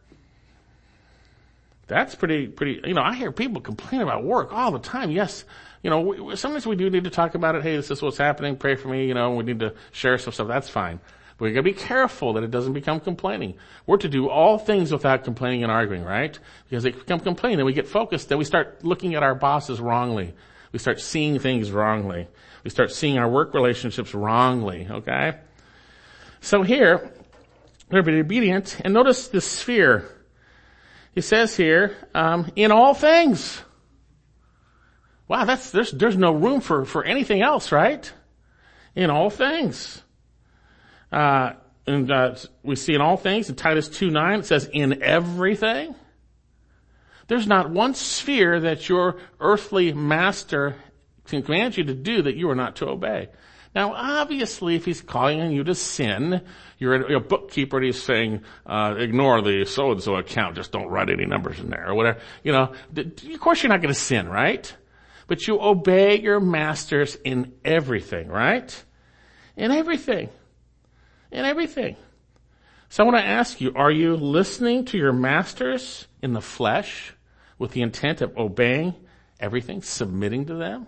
[1.87, 5.11] That's pretty, pretty, you know, I hear people complain about work all the time.
[5.11, 5.45] Yes,
[5.85, 7.63] you know, we, sometimes we do need to talk about it.
[7.63, 8.57] Hey, this is what's happening.
[8.57, 9.07] Pray for me.
[9.07, 10.49] You know, we need to share some stuff.
[10.49, 10.99] That's fine.
[11.37, 13.55] But we gotta be careful that it doesn't become complaining.
[13.87, 16.39] We're to do all things without complaining and arguing, right?
[16.69, 20.33] Because they become complaining, we get focused, then we start looking at our bosses wrongly.
[20.73, 22.29] We start seeing things wrongly.
[22.63, 25.39] We start seeing our work relationships wrongly, okay?
[26.41, 27.13] So here,
[27.91, 30.09] we're to be obedient, and notice the sphere.
[31.15, 33.61] He says here, um, in all things.
[35.27, 38.13] Wow, that's, there's, there's no room for, for anything else, right?
[38.95, 40.03] In all things.
[41.11, 41.55] Uh,
[41.87, 45.95] and uh, we see in all things in Titus 2 9, it says in everything.
[47.27, 50.77] There's not one sphere that your earthly master
[51.27, 53.29] commands you to do that you are not to obey.
[53.75, 56.43] Now, obviously, if he's calling on you to sin,
[56.79, 61.25] you're a, bookkeeper and he's saying, uh, ignore the so-and-so account, just don't write any
[61.25, 62.21] numbers in there, or whatever.
[62.45, 64.73] You know, of course you're not going to sin, right?
[65.27, 68.85] But you obey your masters in everything, right?
[69.57, 70.29] In everything
[71.35, 71.97] in everything.
[72.89, 77.13] So I want to ask you, are you listening to your masters in the flesh
[77.59, 78.95] with the intent of obeying
[79.41, 80.87] everything, submitting to them?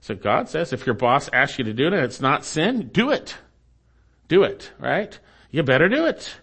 [0.00, 2.90] So God says if your boss asks you to do it and it's not sin,
[2.92, 3.36] do it.
[4.28, 5.18] Do it, right?
[5.50, 6.34] You better do it.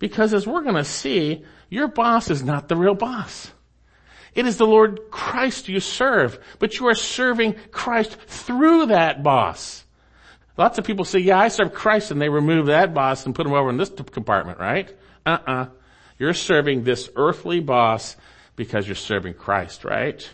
[0.00, 3.52] Because as we're going to see, your boss is not the real boss.
[4.34, 9.84] It is the Lord Christ you serve, but you are serving Christ through that boss.
[10.56, 13.46] Lots of people say, yeah, I serve Christ and they remove that boss and put
[13.46, 14.94] him over in this compartment, right?
[15.26, 15.66] Uh-uh.
[16.18, 18.16] You're serving this earthly boss
[18.56, 20.28] because you're serving Christ, right?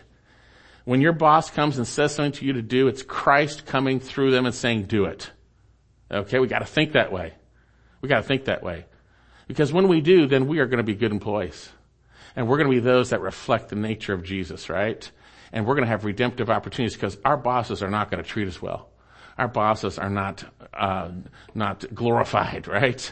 [0.85, 4.31] When your boss comes and says something to you to do, it's Christ coming through
[4.31, 5.31] them and saying, do it.
[6.11, 7.33] Okay, we gotta think that way.
[8.01, 8.85] We gotta think that way.
[9.47, 11.69] Because when we do, then we are gonna be good employees.
[12.39, 15.11] And we're gonna be those that reflect the nature of Jesus, right?
[15.51, 18.89] And we're gonna have redemptive opportunities because our bosses are not gonna treat us well
[19.39, 21.09] our bosses are not uh,
[21.55, 23.11] not glorified, right?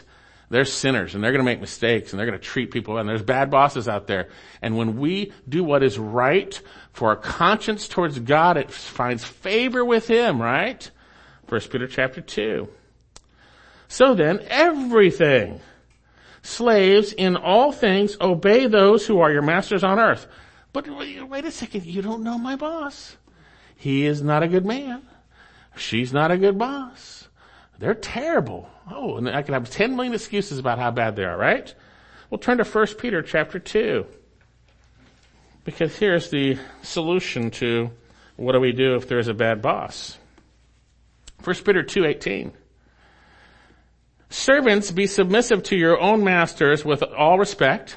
[0.50, 3.08] They're sinners and they're going to make mistakes and they're going to treat people and
[3.08, 4.28] there's bad bosses out there.
[4.62, 6.60] And when we do what is right
[6.92, 10.90] for our conscience towards God, it finds favor with Him, right?
[11.48, 12.68] First Peter chapter two.
[13.88, 15.60] So then, everything.
[16.48, 20.26] Slaves, in all things, obey those who are your masters on earth.
[20.72, 23.16] But wait a second, you don't know my boss.
[23.76, 25.02] He is not a good man.
[25.76, 27.28] She's not a good boss.
[27.78, 28.68] They're terrible.
[28.90, 31.72] Oh, and I can have 10 million excuses about how bad they are, right?
[32.30, 34.06] We'll turn to 1 Peter chapter 2.
[35.64, 37.90] Because here's the solution to
[38.36, 40.16] what do we do if there's a bad boss.
[41.44, 42.52] 1 Peter 2:18
[44.30, 47.96] Servants be submissive to your own masters with all respect.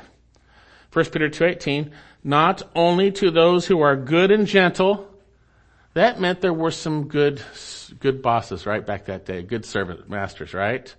[0.94, 1.92] 1 Peter 2:18
[2.24, 5.12] not only to those who are good and gentle
[5.94, 7.42] that meant there were some good,
[8.00, 10.94] good bosses, right, back that day, good servant masters, right?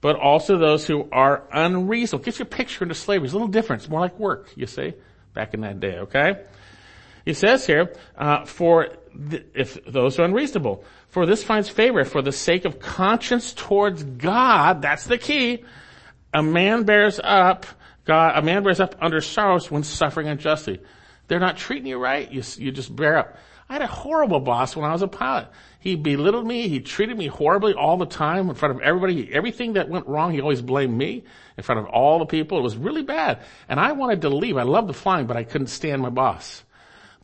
[0.00, 2.24] But also those who are unreasonable.
[2.24, 3.26] Get your picture into slavery.
[3.26, 3.82] It's a little different.
[3.82, 4.92] It's more like work, you see,
[5.32, 6.44] back in that day, okay?
[7.24, 8.88] He says here, uh, for
[9.30, 10.84] th- if those are unreasonable,
[11.18, 14.82] for this finds favor for the sake of conscience towards God.
[14.82, 15.64] That's the key.
[16.32, 17.66] A man bears up,
[18.04, 20.80] God, a man bears up under sorrows when suffering unjustly.
[21.26, 22.30] They're not treating you right.
[22.30, 23.36] You, you just bear up.
[23.68, 25.48] I had a horrible boss when I was a pilot.
[25.80, 26.68] He belittled me.
[26.68, 29.28] He treated me horribly all the time in front of everybody.
[29.32, 31.24] Everything that went wrong, he always blamed me
[31.56, 32.58] in front of all the people.
[32.58, 33.40] It was really bad.
[33.68, 34.56] And I wanted to leave.
[34.56, 36.62] I loved the flying, but I couldn't stand my boss.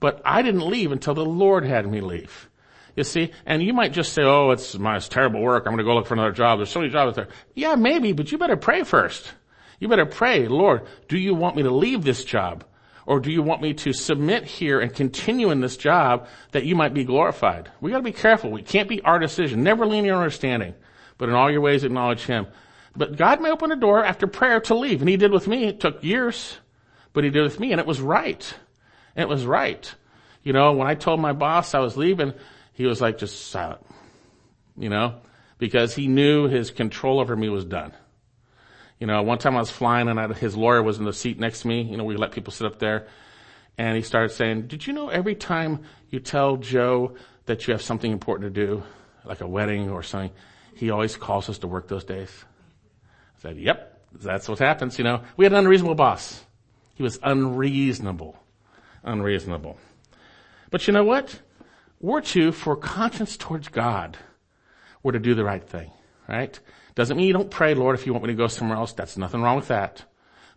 [0.00, 2.50] But I didn't leave until the Lord had me leave.
[2.96, 3.32] You see?
[3.44, 5.64] And you might just say, oh, it's my it's terrible work.
[5.66, 6.58] I'm going to go look for another job.
[6.58, 7.34] There's so many jobs out there.
[7.54, 9.32] Yeah, maybe, but you better pray first.
[9.80, 12.64] You better pray, Lord, do you want me to leave this job?
[13.06, 16.74] Or do you want me to submit here and continue in this job that you
[16.74, 17.70] might be glorified?
[17.80, 18.50] We gotta be careful.
[18.50, 19.62] We can't be our decision.
[19.62, 20.74] Never lean on your understanding,
[21.18, 22.46] but in all your ways acknowledge Him.
[22.96, 25.64] But God may open a door after prayer to leave, and He did with me.
[25.64, 26.56] It took years,
[27.12, 28.54] but He did with me, and it was right.
[29.16, 29.92] It was right.
[30.42, 32.32] You know, when I told my boss I was leaving,
[32.74, 33.84] he was like just silent.
[34.76, 35.16] You know,
[35.58, 37.92] because he knew his control over me was done.
[38.98, 41.38] You know, one time I was flying and I, his lawyer was in the seat
[41.38, 41.82] next to me.
[41.82, 43.06] You know, we let people sit up there.
[43.76, 47.16] And he started saying, did you know every time you tell Joe
[47.46, 48.82] that you have something important to do,
[49.24, 50.30] like a wedding or something,
[50.74, 52.30] he always calls us to work those days.
[53.38, 55.22] I said, yep, that's what happens, you know.
[55.36, 56.44] We had an unreasonable boss.
[56.94, 58.38] He was unreasonable.
[59.02, 59.78] Unreasonable.
[60.70, 61.40] But you know what?
[62.04, 64.18] We're to, for conscience towards God,
[65.02, 65.90] we're to do the right thing,
[66.28, 66.60] right?
[66.94, 68.92] Doesn't mean you don't pray, Lord, if you want me to go somewhere else.
[68.92, 70.04] That's nothing wrong with that.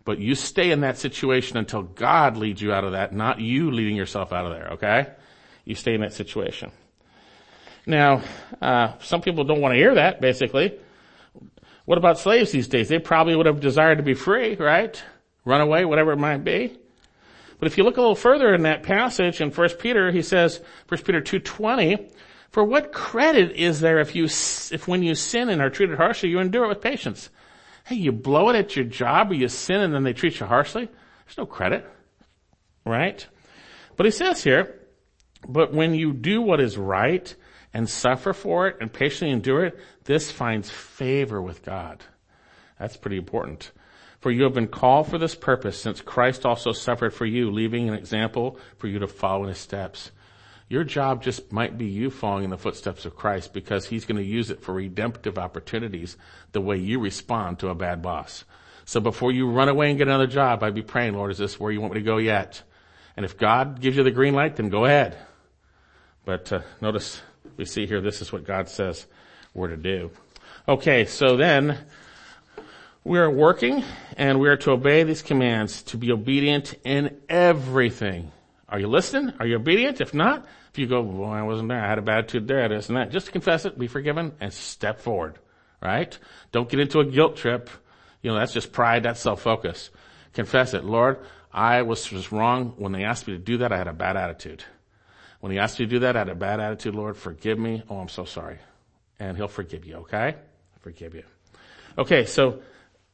[0.04, 3.70] But you stay in that situation until God leads you out of that, not you
[3.70, 5.06] leading yourself out of there, okay?
[5.64, 6.70] You stay in that situation.
[7.86, 8.20] Now,
[8.60, 10.78] uh, some people don't want to hear that, basically.
[11.86, 12.90] What about slaves these days?
[12.90, 15.02] They probably would have desired to be free, right?
[15.46, 16.76] Run away, whatever it might be.
[17.58, 20.60] But if you look a little further in that passage in 1 Peter, he says,
[20.88, 22.10] 1 Peter 2.20,
[22.50, 26.30] for what credit is there if you, if when you sin and are treated harshly,
[26.30, 27.30] you endure it with patience?
[27.84, 30.46] Hey, you blow it at your job or you sin and then they treat you
[30.46, 30.86] harshly?
[31.26, 31.86] There's no credit.
[32.84, 33.26] Right?
[33.96, 34.80] But he says here,
[35.46, 37.34] but when you do what is right
[37.74, 42.02] and suffer for it and patiently endure it, this finds favor with God.
[42.78, 43.72] That's pretty important.
[44.20, 47.88] For you have been called for this purpose since Christ also suffered for you, leaving
[47.88, 50.10] an example for you to follow in his steps.
[50.68, 54.18] Your job just might be you following in the footsteps of Christ because he's going
[54.18, 56.16] to use it for redemptive opportunities
[56.52, 58.44] the way you respond to a bad boss.
[58.84, 61.58] So before you run away and get another job, I'd be praying, Lord, is this
[61.58, 62.62] where you want me to go yet?
[63.16, 65.16] And if God gives you the green light, then go ahead.
[66.24, 67.22] But uh, notice
[67.56, 69.06] we see here, this is what God says
[69.54, 70.10] we're to do.
[70.68, 71.78] Okay, so then
[73.08, 73.82] we are working
[74.18, 78.30] and we are to obey these commands to be obedient in everything.
[78.68, 79.32] Are you listening?
[79.40, 80.02] Are you obedient?
[80.02, 82.68] If not, if you go, well, I wasn't there, I had a bad attitude there,
[82.68, 85.38] this and that, just confess it, be forgiven, and step forward.
[85.80, 86.16] Right?
[86.52, 87.70] Don't get into a guilt trip.
[88.20, 89.90] You know, that's just pride, that's self-focus.
[90.34, 90.84] Confess it.
[90.84, 92.74] Lord, I was just wrong.
[92.76, 94.64] When they asked me to do that, I had a bad attitude.
[95.40, 96.94] When he asked me to do that, I had a bad attitude.
[96.94, 97.82] Lord, forgive me.
[97.88, 98.58] Oh, I'm so sorry.
[99.18, 100.34] And he'll forgive you, okay?
[100.80, 101.22] Forgive you.
[101.96, 102.60] Okay, so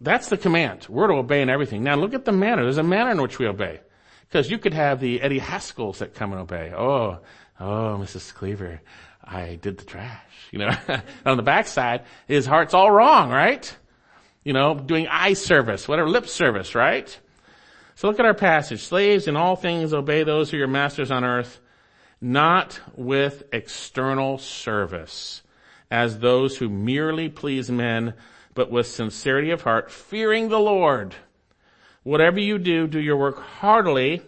[0.04, 0.86] that's the command.
[0.88, 1.82] We're to obey in everything.
[1.82, 2.62] Now look at the manner.
[2.62, 3.80] There's a manner in which we obey.
[4.28, 6.72] Because you could have the Eddie Haskells that come and obey.
[6.76, 7.20] Oh,
[7.60, 8.34] oh, Mrs.
[8.34, 8.80] Cleaver,
[9.22, 10.20] I did the trash.
[10.50, 10.76] You know,
[11.26, 13.76] on the backside, his heart's all wrong, right?
[14.42, 17.18] You know, doing eye service, whatever, lip service, right?
[17.94, 18.82] So look at our passage.
[18.82, 21.60] Slaves in all things obey those who are your masters on earth,
[22.20, 25.42] not with external service,
[25.90, 28.14] as those who merely please men,
[28.54, 31.14] but with sincerity of heart, fearing the Lord.
[32.02, 34.22] Whatever you do, do your work heartily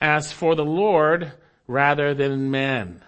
[0.00, 1.32] as for the Lord
[1.66, 3.02] rather than men.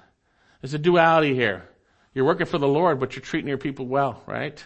[0.60, 1.68] There's a duality here.
[2.14, 4.62] You're working for the Lord, but you're treating your people well, right?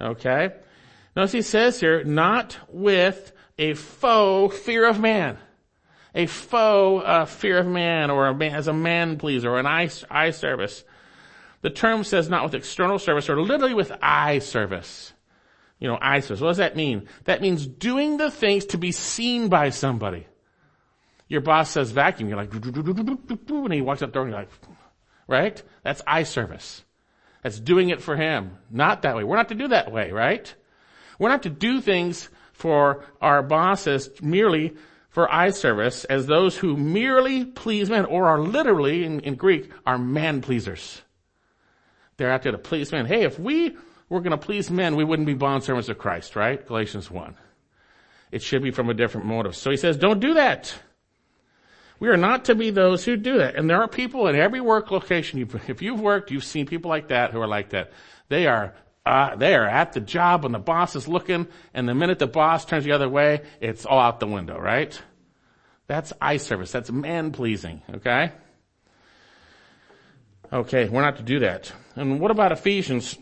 [0.00, 0.52] Okay?
[1.14, 5.38] Notice he says here, not with a faux fear of man.
[6.14, 9.66] A faux uh, fear of man or a man, as a man pleaser or an
[9.66, 10.84] eye, eye service.
[11.62, 15.12] The term says not with external service or literally with eye service.
[15.78, 16.40] You know, service.
[16.40, 17.08] What does that mean?
[17.24, 20.26] That means doing the things to be seen by somebody.
[21.28, 24.50] Your boss says vacuum, you're like, and he walks up the door and you're like,
[25.26, 25.62] right?
[25.82, 26.84] That's eye service.
[27.42, 28.56] That's doing it for him.
[28.70, 29.24] Not that way.
[29.24, 30.52] We're not to do that way, right?
[31.18, 34.74] We're not to do things for our bosses merely
[35.10, 39.70] for eye service as those who merely please men or are literally in, in Greek
[39.86, 41.02] are man pleasers.
[42.16, 43.06] They're out there to please men.
[43.06, 43.76] Hey, if we
[44.08, 46.64] were going to please men, we wouldn't be bond servants of Christ, right?
[46.64, 47.34] Galatians 1.
[48.30, 49.56] It should be from a different motive.
[49.56, 50.74] So he says, don't do that.
[51.98, 53.56] We are not to be those who do that.
[53.56, 55.48] And there are people in every work location.
[55.68, 57.92] If you've worked, you've seen people like that who are like that.
[58.28, 58.74] They are,
[59.06, 62.26] uh, they are at the job when the boss is looking, and the minute the
[62.26, 65.00] boss turns the other way, it's all out the window, right?
[65.86, 66.70] That's eye service.
[66.70, 68.32] That's man pleasing, okay?
[70.52, 71.72] Okay, we're not to do that.
[71.94, 73.16] And what about Ephesians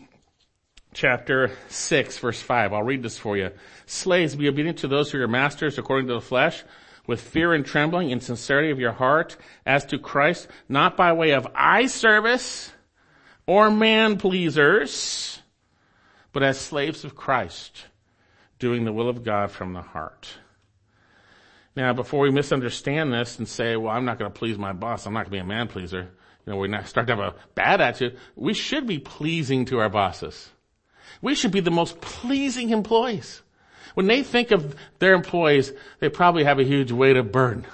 [0.95, 2.73] chapter 6 verse 5?
[2.73, 3.51] I'll read this for you.
[3.85, 6.63] Slaves, be obedient to those who are your masters according to the flesh,
[7.05, 11.31] with fear and trembling in sincerity of your heart as to Christ, not by way
[11.31, 12.71] of eye service
[13.45, 15.39] or man pleasers,
[16.33, 17.85] but as slaves of Christ,
[18.57, 20.29] doing the will of God from the heart.
[21.75, 25.05] Now, before we misunderstand this and say, well, I'm not going to please my boss,
[25.05, 26.09] I'm not going to be a man pleaser,
[26.45, 29.89] you know, we start to have a bad attitude, we should be pleasing to our
[29.89, 30.49] bosses.
[31.21, 33.41] We should be the most pleasing employees.
[33.95, 37.65] When they think of their employees, they probably have a huge weight of burden.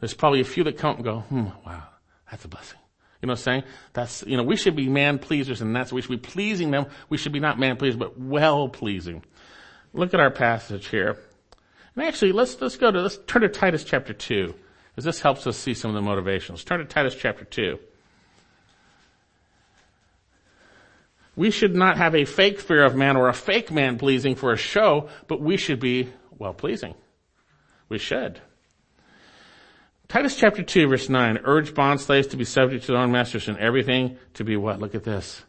[0.00, 1.82] There's probably a few that come and go, hmm, wow,
[2.30, 2.78] that's a blessing.
[3.20, 3.62] You know what I'm saying?
[3.92, 6.86] That's, you know, we should be man pleasers and that's, we should be pleasing them.
[7.08, 9.24] We should be not man pleasers, but well pleasing.
[9.92, 11.16] Look at our passage here.
[11.96, 14.54] And actually, let's, let's go to, let's turn to Titus chapter 2,
[14.90, 16.62] because this helps us see some of the motivations.
[16.62, 17.78] Turn to Titus chapter 2.
[21.36, 24.52] We should not have a fake fear of man or a fake man pleasing for
[24.52, 26.94] a show, but we should be well pleasing.
[27.90, 28.40] We should.
[30.08, 33.48] Titus chapter 2 verse 9, urge bond slaves to be subject to their own masters
[33.48, 34.80] in everything to be what?
[34.80, 35.44] Look at this.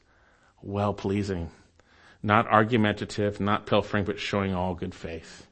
[0.62, 1.52] Well pleasing.
[2.22, 5.48] Not argumentative, not pilfering, but showing all good faith.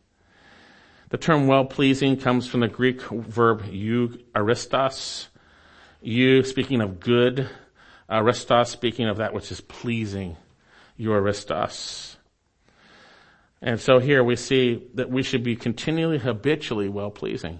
[1.10, 5.30] The term well pleasing comes from the Greek verb you aristos.
[6.02, 7.50] You speaking of good,
[8.10, 10.38] aristos speaking of that which is pleasing.
[10.98, 12.18] You aristos.
[13.62, 17.60] And so here we see that we should be continually habitually well pleasing.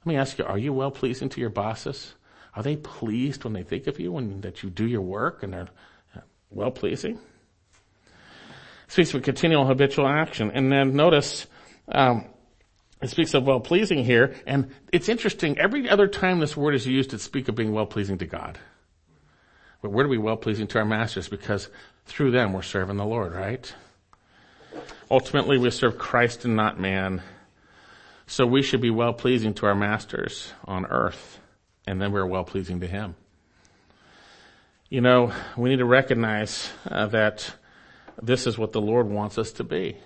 [0.00, 2.14] Let me ask you, are you well pleasing to your bosses?
[2.54, 5.52] Are they pleased when they think of you and that you do your work and
[5.52, 5.68] they're
[6.50, 7.18] well pleasing?
[8.88, 10.50] Speaks of continual habitual action.
[10.52, 11.46] And then notice,
[11.88, 12.26] um,
[13.00, 16.86] it speaks of well pleasing here, and it's interesting, every other time this word is
[16.86, 18.58] used, it speaks of being well pleasing to God.
[19.80, 21.68] But we're to be well pleasing to our masters because
[22.06, 23.72] through them we're serving the Lord, right?
[25.10, 27.22] Ultimately we serve Christ and not man.
[28.26, 31.38] So we should be well pleasing to our masters on earth,
[31.86, 33.14] and then we're well pleasing to Him.
[34.90, 37.54] You know, we need to recognize uh, that
[38.20, 39.96] this is what the Lord wants us to be.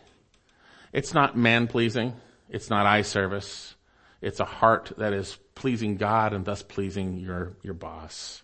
[0.93, 2.15] It's not man pleasing.
[2.49, 3.75] It's not eye service.
[4.21, 8.43] It's a heart that is pleasing God and thus pleasing your, your boss.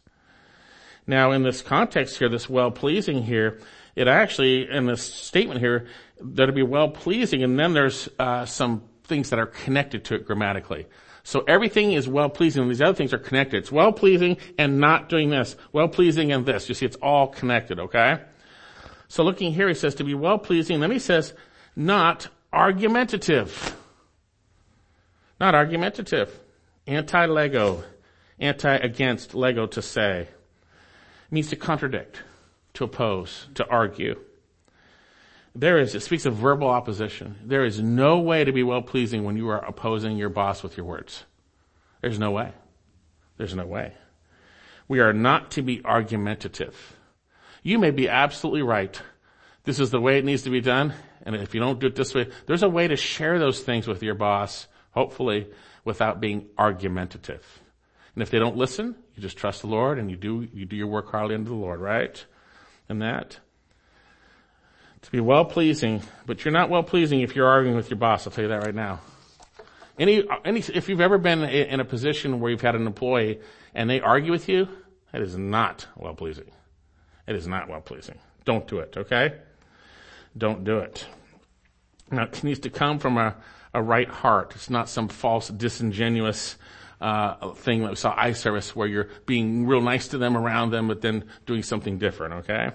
[1.09, 3.59] Now in this context here, this well pleasing here,
[3.96, 5.86] it actually, in this statement here,
[6.20, 10.16] that to be well pleasing and then there's, uh, some things that are connected to
[10.16, 10.86] it grammatically.
[11.24, 13.56] So everything is well pleasing and these other things are connected.
[13.56, 15.56] It's well pleasing and not doing this.
[15.72, 16.68] Well pleasing and this.
[16.68, 18.20] You see, it's all connected, okay?
[19.09, 20.80] So looking here, he says to be well pleasing.
[20.80, 21.32] Then he says
[21.74, 23.76] not argumentative.
[25.40, 26.38] Not argumentative.
[26.86, 27.82] Anti-lego.
[28.38, 30.28] Anti-against lego to say.
[31.31, 32.22] Means to contradict,
[32.74, 34.18] to oppose, to argue.
[35.55, 37.37] There is, it speaks of verbal opposition.
[37.45, 40.76] There is no way to be well pleasing when you are opposing your boss with
[40.76, 41.24] your words.
[42.01, 42.53] There's no way.
[43.37, 43.93] There's no way.
[44.87, 46.97] We are not to be argumentative.
[47.62, 49.01] You may be absolutely right.
[49.64, 50.95] This is the way it needs to be done.
[51.22, 53.87] And if you don't do it this way, there's a way to share those things
[53.87, 55.49] with your boss, hopefully,
[55.85, 57.45] without being argumentative.
[58.14, 60.77] And if they don't listen, you just trust the Lord and you do, you do
[60.77, 62.25] your work hardly unto the Lord, right?
[62.89, 63.39] And that
[65.03, 68.27] to be well pleasing, but you're not well pleasing if you're arguing with your boss.
[68.27, 69.01] I'll tell you that right now.
[69.99, 73.41] Any, any, if you've ever been in a position where you've had an employee
[73.75, 74.69] and they argue with you,
[75.12, 76.51] that is not well pleasing.
[77.27, 78.19] It is not well pleasing.
[78.45, 79.35] Don't do it, okay?
[80.37, 81.07] Don't do it.
[82.11, 83.35] Now, it needs to come from a,
[83.75, 84.53] a right heart.
[84.55, 86.57] It's not some false, disingenuous
[87.01, 90.70] uh, thing that we saw eye service where you're being real nice to them around
[90.70, 92.70] them, but then doing something different, okay?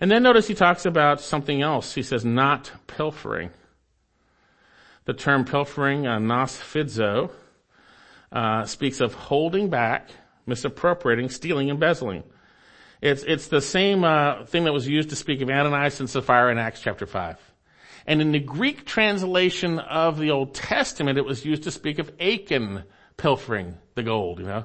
[0.00, 1.94] And then notice he talks about something else.
[1.94, 3.50] He says, not pilfering.
[5.04, 7.30] The term pilfering, uh, nosphizo,
[8.32, 10.10] uh, speaks of holding back,
[10.46, 12.24] misappropriating, stealing, embezzling.
[13.00, 16.50] It's, it's the same uh, thing that was used to speak of Ananias and Sapphira
[16.50, 17.38] in Acts chapter 5.
[18.06, 22.10] And in the Greek translation of the Old Testament, it was used to speak of
[22.20, 22.84] Achan
[23.16, 24.64] pilfering the gold, you know.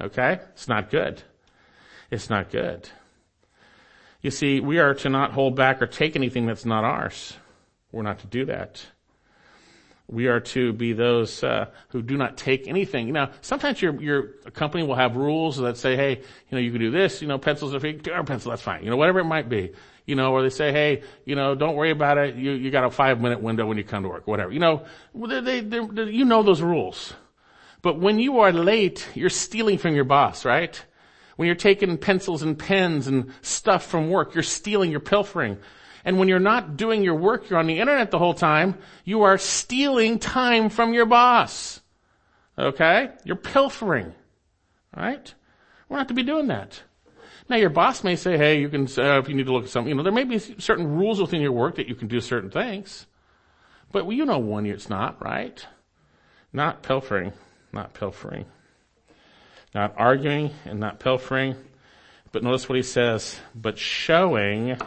[0.00, 0.40] Okay?
[0.52, 1.22] It's not good.
[2.10, 2.88] It's not good.
[4.20, 7.34] You see, we are to not hold back or take anything that's not ours.
[7.90, 8.84] We're not to do that.
[10.08, 13.12] We are to be those uh, who do not take anything.
[13.12, 14.22] Now, sometimes your your
[14.52, 17.22] company will have rules that say, "Hey, you know, you can do this.
[17.22, 17.98] You know, pencils are free.
[18.12, 18.84] Our pencil, that's fine.
[18.84, 19.72] You know, whatever it might be.
[20.04, 22.34] You know, or they say, "Hey, you know, don't worry about it.
[22.34, 24.26] You you got a five minute window when you come to work.
[24.26, 24.52] Whatever.
[24.52, 27.14] You know, they, they, they you know those rules.
[27.82, 30.80] But when you are late, you're stealing from your boss, right?
[31.36, 35.58] When you're taking pencils and pens and stuff from work, you're stealing, you're pilfering.
[36.04, 39.22] And when you're not doing your work, you're on the internet the whole time, you
[39.22, 41.80] are stealing time from your boss.
[42.58, 43.10] Okay?
[43.24, 44.14] You're pilfering.
[44.96, 45.34] Right?
[45.88, 46.82] We're not to be doing that.
[47.48, 49.70] Now your boss may say, hey, you can, uh, if you need to look at
[49.70, 52.20] something, you know, there may be certain rules within your work that you can do
[52.20, 53.06] certain things.
[53.90, 55.66] But well, you know when it's not, right?
[56.52, 57.32] Not pilfering.
[57.72, 58.44] Not pilfering.
[59.74, 61.56] Not arguing and not pilfering.
[62.30, 64.78] But notice what he says, but showing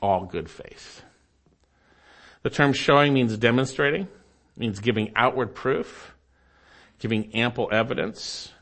[0.00, 1.02] all good faith.
[2.42, 4.08] The term showing means demonstrating,
[4.56, 6.14] means giving outward proof,
[6.98, 8.52] giving ample evidence.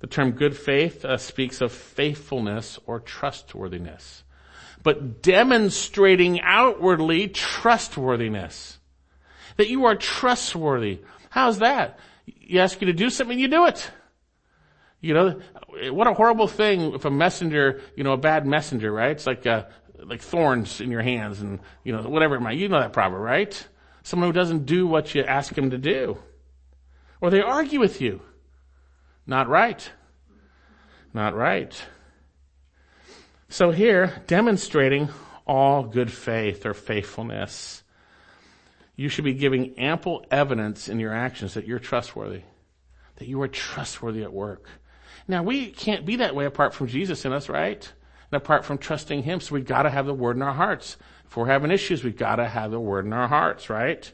[0.00, 4.22] The term good faith uh, speaks of faithfulness or trustworthiness.
[4.82, 8.78] But demonstrating outwardly trustworthiness.
[9.56, 11.00] That you are trustworthy.
[11.30, 11.98] How's that?
[12.26, 13.90] You ask you to do something, you do it.
[15.00, 15.40] You know,
[15.92, 19.10] what a horrible thing if a messenger, you know, a bad messenger, right?
[19.10, 19.64] It's like, uh,
[20.02, 23.20] like thorns in your hands and, you know, whatever it might, you know that proverb,
[23.20, 23.68] right?
[24.02, 26.18] Someone who doesn't do what you ask him to do.
[27.20, 28.22] Or they argue with you.
[29.26, 29.90] Not right.
[31.12, 31.74] Not right.
[33.48, 35.10] So here, demonstrating
[35.46, 37.83] all good faith or faithfulness,
[38.96, 42.42] you should be giving ample evidence in your actions that you're trustworthy,
[43.16, 44.68] that you are trustworthy at work.
[45.26, 47.92] Now we can't be that way apart from Jesus in us, right?
[48.30, 50.96] And apart from trusting Him, so we've got to have the Word in our hearts.
[51.26, 54.10] If we're having issues, we've got to have the Word in our hearts, right?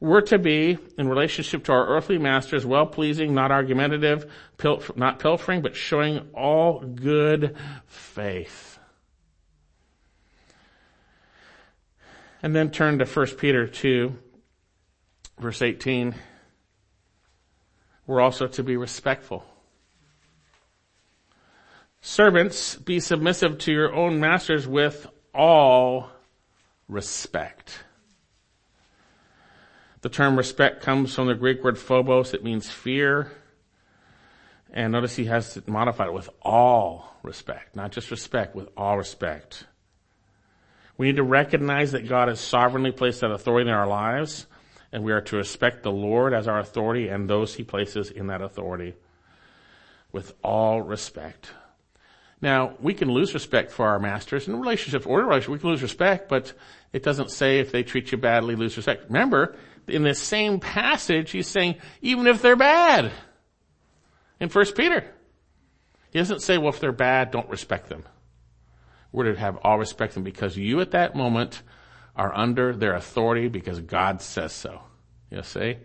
[0.00, 4.30] We're to be, in relationship to our earthly masters, well-pleasing, not argumentative,
[4.96, 7.56] not pilfering, but showing all good
[7.86, 8.73] faith.
[12.44, 14.14] And then turn to 1 Peter 2,
[15.38, 16.14] verse 18.
[18.06, 19.46] We're also to be respectful.
[22.02, 26.10] Servants, be submissive to your own masters with all
[26.86, 27.82] respect.
[30.02, 32.34] The term respect comes from the Greek word phobos.
[32.34, 33.32] It means fear.
[34.70, 39.64] And notice he has modified it with all respect, not just respect, with all respect.
[40.96, 44.46] We need to recognize that God has sovereignly placed that authority in our lives,
[44.92, 48.28] and we are to respect the Lord as our authority and those he places in
[48.28, 48.94] that authority
[50.12, 51.50] with all respect.
[52.40, 55.52] Now, we can lose respect for our masters in relationships or in relationships.
[55.52, 56.52] We can lose respect, but
[56.92, 59.06] it doesn't say if they treat you badly, lose respect.
[59.06, 59.56] Remember,
[59.88, 63.10] in this same passage, he's saying, even if they're bad.
[64.40, 65.04] In First Peter.
[66.10, 68.04] He doesn't say, well, if they're bad, don't respect them.
[69.14, 71.62] We're to have all respect them because you at that moment
[72.16, 74.80] are under their authority because God says so.
[75.30, 75.76] You see?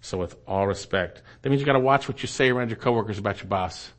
[0.00, 1.22] So with all respect.
[1.40, 3.92] That means you gotta watch what you say around your coworkers about your boss.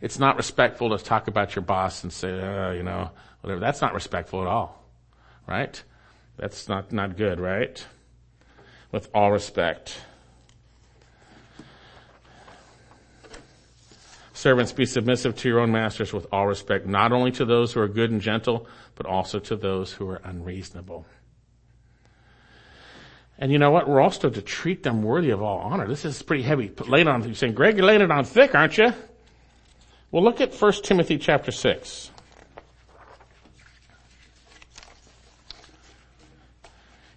[0.00, 3.10] It's not respectful to talk about your boss and say, uh, you know,
[3.40, 3.58] whatever.
[3.58, 4.88] That's not respectful at all.
[5.48, 5.82] Right?
[6.36, 7.84] That's not, not good, right?
[8.92, 10.00] With all respect.
[14.42, 17.80] Servants, be submissive to your own masters with all respect, not only to those who
[17.80, 18.66] are good and gentle,
[18.96, 21.06] but also to those who are unreasonable.
[23.38, 23.88] And you know what?
[23.88, 25.86] We're also to treat them worthy of all honor.
[25.86, 26.72] This is pretty heavy.
[26.88, 28.92] Laid on, you're saying, Greg, you're laying it on thick, aren't you?
[30.10, 32.10] Well, look at 1 Timothy chapter 6.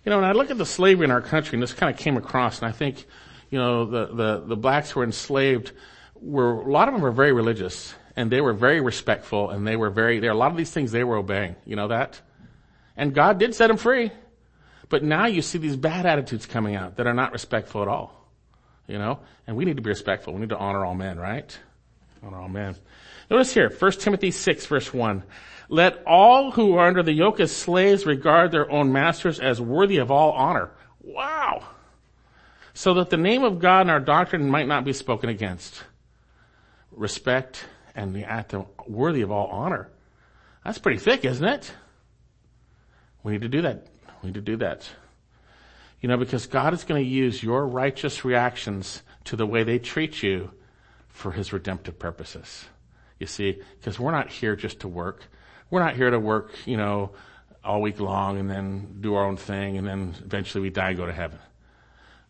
[0.06, 2.00] You know, when I look at the slavery in our country, and this kind of
[2.00, 3.04] came across, and I think,
[3.50, 5.72] you know, the, the, the blacks were enslaved
[6.26, 9.76] were, a lot of them were very religious, and they were very respectful, and they
[9.76, 11.56] were very, there a lot of these things they were obeying.
[11.66, 12.20] You know that?
[12.98, 14.12] And God did set them free.
[14.90, 18.30] But now you see these bad attitudes coming out that are not respectful at all.
[18.88, 19.20] You know?
[19.48, 20.34] And we need to be respectful.
[20.34, 21.58] We need to honor all men, right?
[22.24, 22.76] Honor all men.
[23.30, 25.24] Notice here, 1 Timothy 6 verse 1.
[25.68, 29.98] Let all who are under the yoke as slaves regard their own masters as worthy
[29.98, 30.70] of all honor.
[31.02, 31.64] Wow!
[32.76, 35.84] So that the name of God and our doctrine might not be spoken against.
[36.96, 37.66] Respect
[37.96, 39.90] and the act of worthy of all honor.
[40.64, 41.72] That's pretty thick, isn't it?
[43.24, 43.88] We need to do that.
[44.22, 44.90] We need to do that.
[46.02, 49.80] You know, because God is going to use your righteous reactions to the way they
[49.80, 50.52] treat you
[51.08, 52.66] for his redemptive purposes.
[53.20, 55.24] You see, because we're not here just to work.
[55.70, 57.12] We're not here to work, you know,
[57.64, 60.98] all week long and then do our own thing and then eventually we die and
[60.98, 61.40] go to heaven.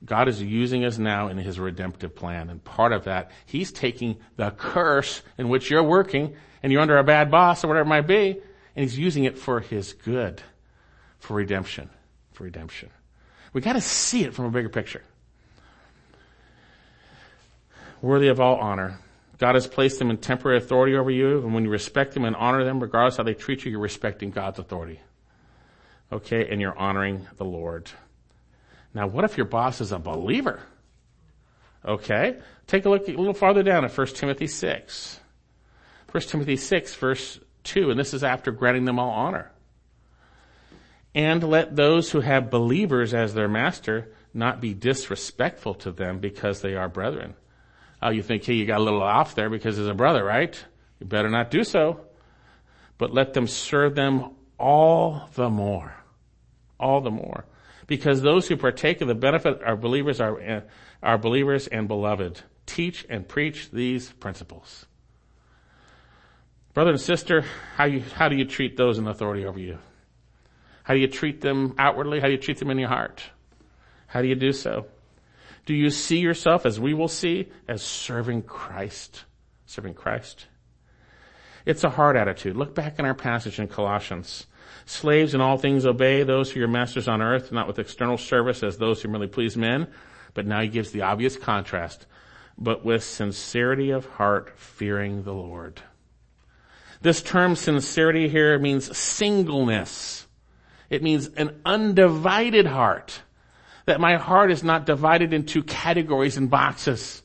[0.03, 2.49] God is using us now in his redemptive plan.
[2.49, 6.97] And part of that, he's taking the curse in which you're working and you're under
[6.97, 8.37] a bad boss or whatever it might be,
[8.75, 10.41] and he's using it for his good,
[11.19, 11.89] for redemption,
[12.33, 12.89] for redemption.
[13.53, 15.03] We gotta see it from a bigger picture
[18.05, 18.99] worthy of all honor.
[19.37, 22.35] God has placed them in temporary authority over you, and when you respect them and
[22.35, 25.01] honor them, regardless how they treat you, you're respecting God's authority.
[26.11, 27.89] Okay, and you're honoring the Lord.
[28.95, 30.61] Now, what if your boss is a believer?
[31.85, 35.19] Okay, take a look a little farther down at 1 Timothy 6.
[36.09, 39.51] 1 Timothy 6 verse 2, and this is after granting them all honor.
[41.13, 46.61] And let those who have believers as their master not be disrespectful to them because
[46.61, 47.35] they are brethren.
[48.01, 50.57] Oh, you think, hey, you got a little off there because he's a brother, right?
[50.99, 52.01] You better not do so.
[52.97, 55.93] But let them serve them all the more.
[56.79, 57.45] All the more.
[57.87, 60.63] Because those who partake of the benefit are believers are,
[61.03, 62.41] are believers and beloved.
[62.65, 64.85] Teach and preach these principles.
[66.73, 69.77] Brother and sister, how you, how do you treat those in authority over you?
[70.83, 72.19] How do you treat them outwardly?
[72.19, 73.23] How do you treat them in your heart?
[74.07, 74.87] How do you do so?
[75.65, 79.25] Do you see yourself, as we will see, as serving Christ
[79.65, 80.47] Serving Christ.
[81.65, 82.55] It's a hard attitude.
[82.55, 84.45] Look back in our passage in Colossians.
[84.85, 88.17] Slaves in all things obey those who are your masters on earth, not with external
[88.17, 89.87] service as those who merely please men,
[90.33, 92.05] but now he gives the obvious contrast,
[92.57, 95.81] but with sincerity of heart, fearing the Lord.
[97.01, 100.27] This term sincerity here means singleness.
[100.89, 103.21] It means an undivided heart.
[103.85, 107.21] That my heart is not divided into categories and boxes.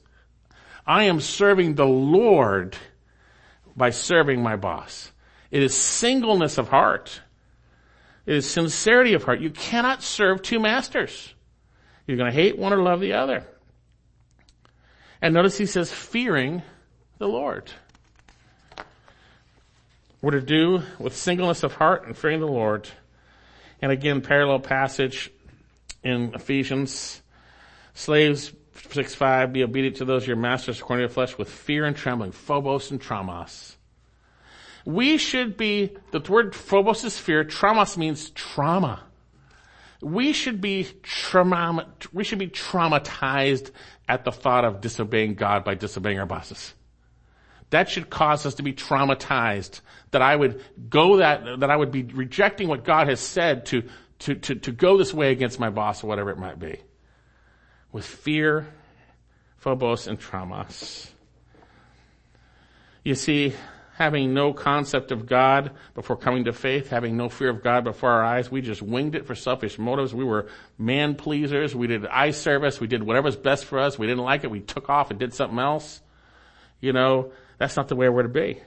[0.87, 2.77] I am serving the Lord
[3.77, 5.13] by serving my boss.
[5.51, 7.21] It is singleness of heart.
[8.27, 9.41] It is sincerity of heart.
[9.41, 11.35] You cannot serve two masters.
[12.07, 13.45] You're going to hate one or love the other.
[15.23, 16.63] And notice he says, fearing
[17.19, 17.71] the Lord.
[20.23, 22.89] We're to do with singleness of heart and fearing the Lord.
[23.81, 25.31] And again, parallel passage
[26.03, 27.23] in Ephesians.
[27.95, 28.53] Slaves,
[28.91, 31.97] 6 5, be obedient to those your masters according to the flesh with fear and
[31.97, 33.77] trembling, phobos and traumas.
[34.85, 39.03] We should be, the word phobos is fear, traumas means trauma.
[40.01, 43.71] We should be trauma, we should be traumatized
[44.09, 46.75] at the thought of disobeying God by disobeying our bosses.
[47.71, 49.81] That should cause us to be traumatized.
[50.11, 53.85] That I would go that, that I would be rejecting what God has said to,
[54.21, 56.81] to, to, to go this way against my boss or whatever it might be.
[57.93, 58.67] With fear,
[59.59, 61.09] phobos, and traumas.
[63.05, 63.55] You see,
[64.01, 68.11] having no concept of God before coming to faith, having no fear of God before
[68.11, 68.51] our eyes.
[68.51, 70.15] We just winged it for selfish motives.
[70.15, 70.49] We were
[70.79, 71.77] man pleasers.
[71.77, 72.81] We did eye service.
[72.81, 73.99] We did whatever's best for us.
[73.99, 74.51] We didn't like it.
[74.51, 76.01] We took off and did something else.
[76.81, 78.63] You know, that's not the way we're to be.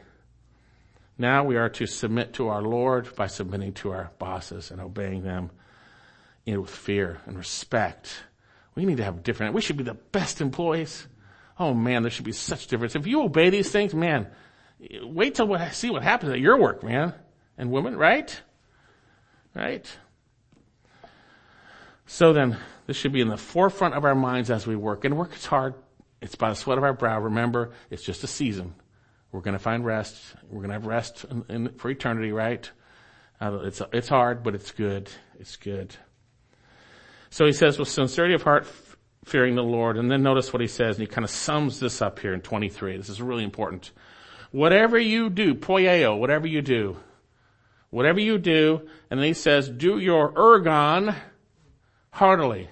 [1.17, 5.23] Now we are to submit to our Lord by submitting to our bosses and obeying
[5.23, 5.49] them
[6.45, 8.13] you know, with fear and respect.
[8.75, 11.07] We need to have different, we should be the best employees.
[11.57, 12.95] Oh man, there should be such difference.
[12.95, 14.27] If you obey these things, man,
[15.03, 17.13] wait till what, see what happens at your work, man
[17.57, 18.41] and woman, right?
[19.55, 19.85] Right?
[22.05, 22.57] So then,
[22.87, 25.05] this should be in the forefront of our minds as we work.
[25.05, 25.75] And work is hard.
[26.21, 27.19] It's by the sweat of our brow.
[27.19, 28.73] Remember, it's just a season.
[29.31, 30.17] We're going to find rest.
[30.49, 32.69] We're going to have rest in, in, for eternity, right?
[33.41, 35.09] Uh, it's, it's hard, but it's good.
[35.39, 35.95] It's good.
[37.29, 38.67] So he says, with sincerity of heart,
[39.25, 39.97] fearing the Lord.
[39.97, 42.41] And then notice what he says, and he kind of sums this up here in
[42.41, 42.97] 23.
[42.97, 43.91] This is really important.
[44.53, 46.95] Whatever you do, poieo, whatever you do,
[47.89, 51.15] whatever you do, and then he says, do your ergon
[52.11, 52.69] heartily.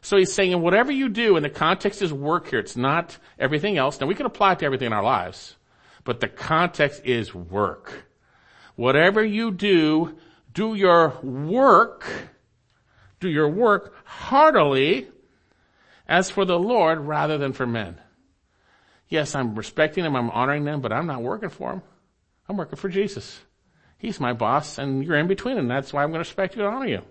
[0.00, 2.58] So he's saying, whatever you do, and the context is work here.
[2.58, 4.00] It's not everything else.
[4.00, 5.54] Now we can apply it to everything in our lives,
[6.02, 8.08] but the context is work.
[8.74, 10.16] Whatever you do,
[10.52, 12.10] do your work,
[13.20, 15.06] do your work heartily
[16.08, 18.00] as for the Lord rather than for men.
[19.08, 21.82] Yes, I'm respecting them, I'm honoring them, but I'm not working for them.
[22.48, 23.40] I'm working for Jesus.
[23.98, 26.64] He's my boss and you're in between and that's why I'm going to respect you
[26.64, 27.02] and honor you.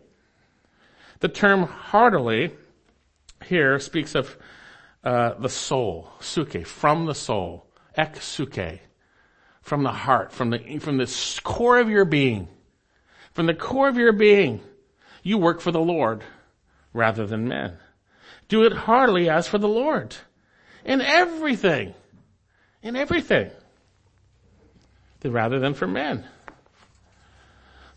[1.20, 2.52] The term heartily
[3.46, 4.38] here speaks of
[5.04, 8.80] uh, the soul, suke, from the soul, ek suke,
[9.62, 12.48] from the heart, from the from the core of your being,
[13.34, 14.62] from the core of your being,
[15.24, 16.24] you work for the Lord
[16.94, 17.78] rather than men.
[18.48, 20.16] Do it heartily as for the Lord
[20.88, 21.94] in everything.
[22.82, 23.52] In everything.
[25.24, 26.26] Rather than for men.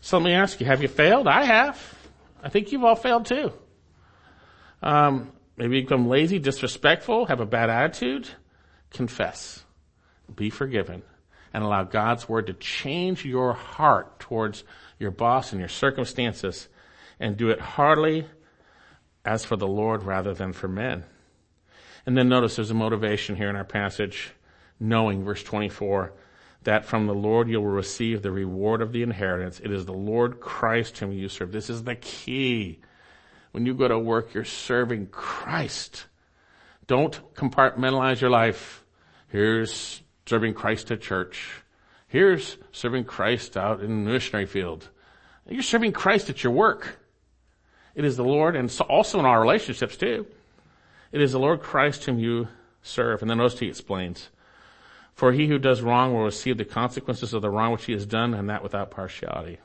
[0.01, 1.27] So let me ask you, have you failed?
[1.27, 1.79] I have.
[2.43, 3.53] I think you've all failed too.
[4.83, 8.27] Um, maybe you become lazy, disrespectful, have a bad attitude.
[8.89, 9.63] Confess.
[10.35, 11.03] Be forgiven.
[11.53, 14.65] And allow God's word to change your heart towards
[14.99, 16.67] your boss and your circumstances
[17.19, 18.25] and do it heartily
[19.23, 21.05] as for the Lord rather than for men.
[22.05, 24.31] And then notice there's a motivation here in our passage,
[24.79, 26.13] knowing, verse 24,
[26.63, 29.59] that from the Lord you will receive the reward of the inheritance.
[29.59, 31.51] It is the Lord Christ whom you serve.
[31.51, 32.79] This is the key.
[33.51, 36.05] When you go to work, you're serving Christ.
[36.87, 38.83] Don't compartmentalize your life.
[39.27, 41.63] Here's serving Christ at church.
[42.07, 44.89] Here's serving Christ out in the missionary field.
[45.47, 46.99] You're serving Christ at your work.
[47.95, 50.25] It is the Lord and also in our relationships too.
[51.11, 52.47] It is the Lord Christ whom you
[52.81, 53.21] serve.
[53.21, 54.29] And then notice he explains,
[55.13, 58.05] for he who does wrong will receive the consequences of the wrong which he has
[58.05, 59.59] done and that without partiality.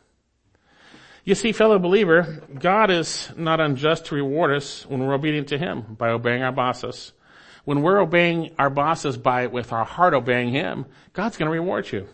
[1.26, 5.58] You see, fellow believer, God is not unjust to reward us when we're obedient to
[5.58, 7.12] Him by obeying our bosses.
[7.64, 12.06] When we're obeying our bosses by, with our heart obeying Him, God's gonna reward you.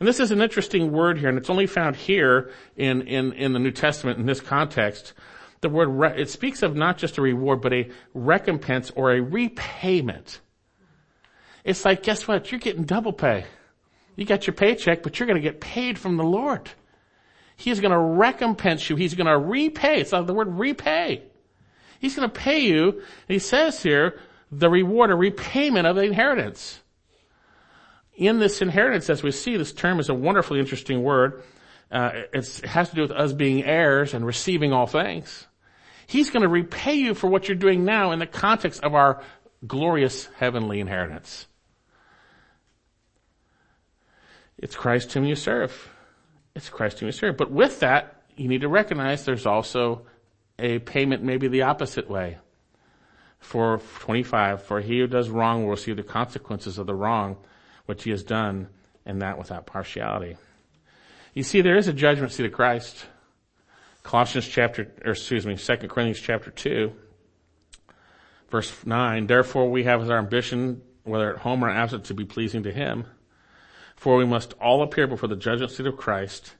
[0.00, 3.52] And this is an interesting word here, and it's only found here in, in, in
[3.52, 5.12] the New Testament in this context
[5.64, 9.20] the word, re- it speaks of not just a reward, but a recompense or a
[9.20, 10.40] repayment.
[11.64, 12.52] It's like, guess what?
[12.52, 13.46] You're getting double pay.
[14.14, 16.70] You got your paycheck, but you're going to get paid from the Lord.
[17.56, 18.96] He's going to recompense you.
[18.96, 20.00] He's going to repay.
[20.00, 21.22] It's like the word repay.
[21.98, 23.02] He's going to pay you.
[23.26, 24.20] he says here,
[24.52, 26.80] the reward or repayment of the inheritance.
[28.14, 31.42] In this inheritance, as we see, this term is a wonderfully interesting word.
[31.90, 35.46] Uh, it has to do with us being heirs and receiving all things.
[36.06, 39.22] He's going to repay you for what you're doing now in the context of our
[39.66, 41.46] glorious heavenly inheritance.
[44.58, 45.90] It's Christ whom you serve.
[46.54, 47.36] It's Christ whom you serve.
[47.36, 50.06] But with that, you need to recognize there's also
[50.58, 52.38] a payment maybe the opposite way.
[53.40, 57.36] For 25, for he who does wrong will receive the consequences of the wrong
[57.86, 58.68] which he has done,
[59.04, 60.38] and that without partiality.
[61.34, 63.04] You see, there is a judgment seat of Christ.
[64.04, 66.92] Colossians chapter, or excuse me, 2 Corinthians chapter 2,
[68.50, 72.24] verse 9, therefore we have as our ambition, whether at home or absent, to be
[72.24, 73.06] pleasing to him.
[73.96, 76.54] For we must all appear before the judgment seat of Christ,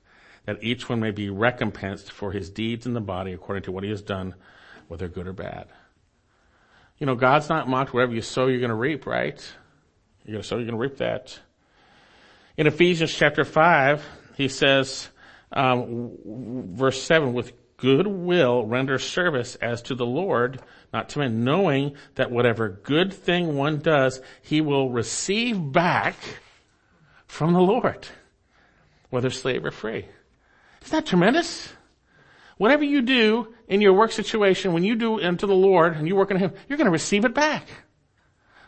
[0.47, 3.85] that each one may be recompensed for his deeds in the body according to what
[3.85, 4.35] he has done,
[4.89, 5.69] whether good or bad.
[6.99, 7.93] You know, God's not mocked.
[7.93, 9.37] Whatever you sow, you're going to reap, right?
[10.25, 11.39] You're going to sow, you're going to reap that.
[12.57, 15.09] In Ephesians chapter 5, he says,
[15.55, 20.61] um, verse 7, with good will render service as to the Lord,
[20.93, 26.17] not to men, knowing that whatever good thing one does, he will receive back
[27.27, 28.07] from the Lord,
[29.11, 30.07] whether slave or free.
[30.83, 31.73] Isn't that tremendous?
[32.57, 36.15] Whatever you do in your work situation, when you do unto the Lord and you
[36.15, 37.67] work in Him, you're going to receive it back.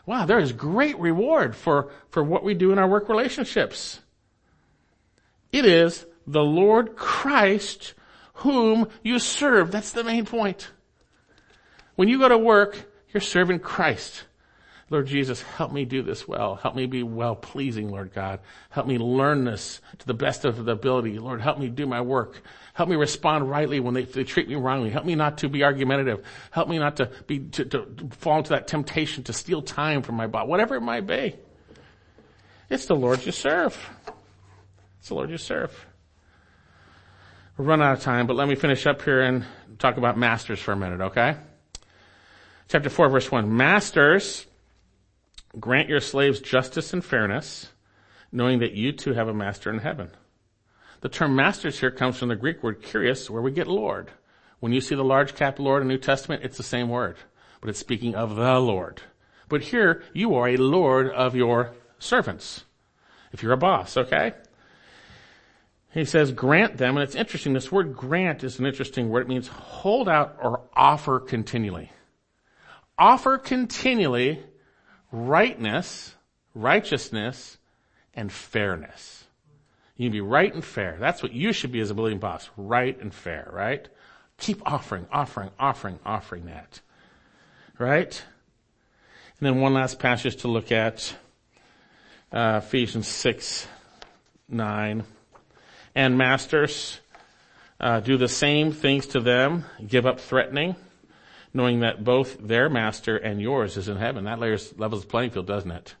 [0.05, 3.99] Wow, there is great reward for, for what we do in our work relationships.
[5.51, 7.93] It is the Lord Christ
[8.33, 9.71] whom you serve.
[9.71, 10.69] That's the main point.
[11.95, 12.77] When you go to work,
[13.11, 14.25] you're serving Christ.
[14.89, 16.55] Lord Jesus, help me do this well.
[16.55, 18.39] Help me be well pleasing, Lord God.
[18.69, 21.19] Help me learn this to the best of the ability.
[21.19, 22.41] Lord, help me do my work.
[22.73, 24.89] Help me respond rightly when they, they treat me wrongly.
[24.89, 26.23] Help me not to be argumentative.
[26.51, 30.15] Help me not to be, to, to fall into that temptation to steal time from
[30.15, 31.35] my boss, whatever it might be.
[32.69, 33.77] It's the Lord you serve.
[34.99, 35.85] It's the Lord you serve.
[37.59, 39.43] Running out of time, but let me finish up here and
[39.79, 41.37] talk about masters for a minute, okay?
[42.67, 43.55] Chapter 4 verse 1.
[43.55, 44.45] Masters,
[45.59, 47.71] Grant your slaves justice and fairness,
[48.31, 50.11] knowing that you too have a master in heaven.
[51.01, 54.11] The term masters here comes from the Greek word kurios, where we get Lord.
[54.59, 57.17] When you see the large cap Lord in New Testament, it's the same word,
[57.59, 59.01] but it's speaking of the Lord.
[59.49, 62.65] But here, you are a Lord of your servants.
[63.31, 64.33] If you're a boss, okay?
[65.93, 69.21] He says grant them, and it's interesting, this word grant is an interesting word.
[69.21, 71.91] It means hold out or offer continually.
[72.97, 74.43] Offer continually
[75.11, 76.15] rightness,
[76.53, 77.57] righteousness,
[78.13, 79.23] and fairness.
[79.95, 80.97] You can be right and fair.
[80.99, 82.49] That's what you should be as a believing boss.
[82.55, 83.87] Right and fair, right?
[84.37, 86.81] Keep offering, offering, offering, offering that.
[87.79, 88.23] Right?
[89.39, 91.15] And then one last passage to look at,
[92.31, 93.67] uh, Ephesians 6,
[94.49, 95.03] 9.
[95.97, 96.99] And masters,
[97.79, 100.75] uh, do the same things to them, give up threatening,
[101.55, 104.25] knowing that both their master and yours is in heaven.
[104.25, 105.95] That layers, levels the playing field, doesn't it?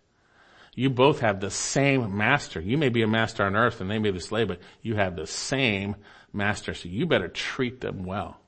[0.75, 2.61] You both have the same master.
[2.61, 4.93] You may be a master on earth and they may be a slave, but you
[4.97, 5.95] have the same
[6.31, 6.75] master.
[6.75, 8.39] So you better treat them well.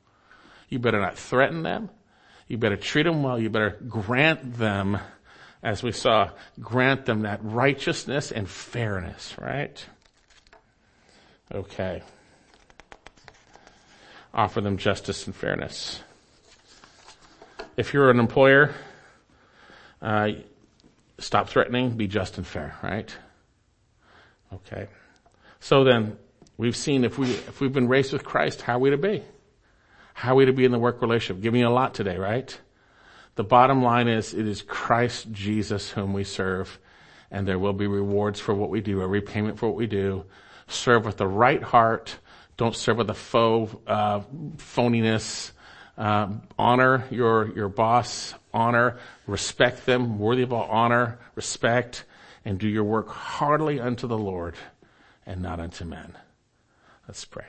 [0.69, 1.89] You better not threaten them.
[2.47, 3.39] You better treat them well.
[3.39, 4.99] You better grant them,
[5.63, 6.29] as we saw,
[6.59, 9.83] grant them that righteousness and fairness, right?
[11.53, 12.01] Okay.
[14.33, 16.01] Offer them justice and fairness.
[17.75, 18.73] If you're an employer,
[20.01, 20.29] uh,
[21.17, 23.15] stop threatening, be just and fair, right?
[24.53, 24.87] Okay.
[25.59, 26.17] So then,
[26.57, 29.23] we've seen if we, if we've been raised with Christ, how are we to be?
[30.13, 31.41] How are we to be in the work relationship?
[31.41, 32.59] Giving a lot today, right?
[33.35, 36.77] The bottom line is, it is Christ Jesus whom we serve,
[37.31, 40.25] and there will be rewards for what we do, a repayment for what we do.
[40.69, 42.17] Serve with the right heart.
[42.57, 44.21] Don't serve with a faux, uh,
[44.57, 45.51] phoniness,
[45.97, 48.97] uh, honor your, your boss, honor,
[49.27, 52.05] respect them, worthy of all honor, respect,
[52.45, 54.55] and do your work heartily unto the Lord
[55.25, 56.17] and not unto men.
[57.07, 57.45] Let's pray.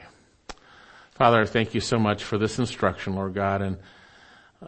[1.13, 3.63] Father, thank you so much for this instruction, Lord God.
[3.63, 3.79] And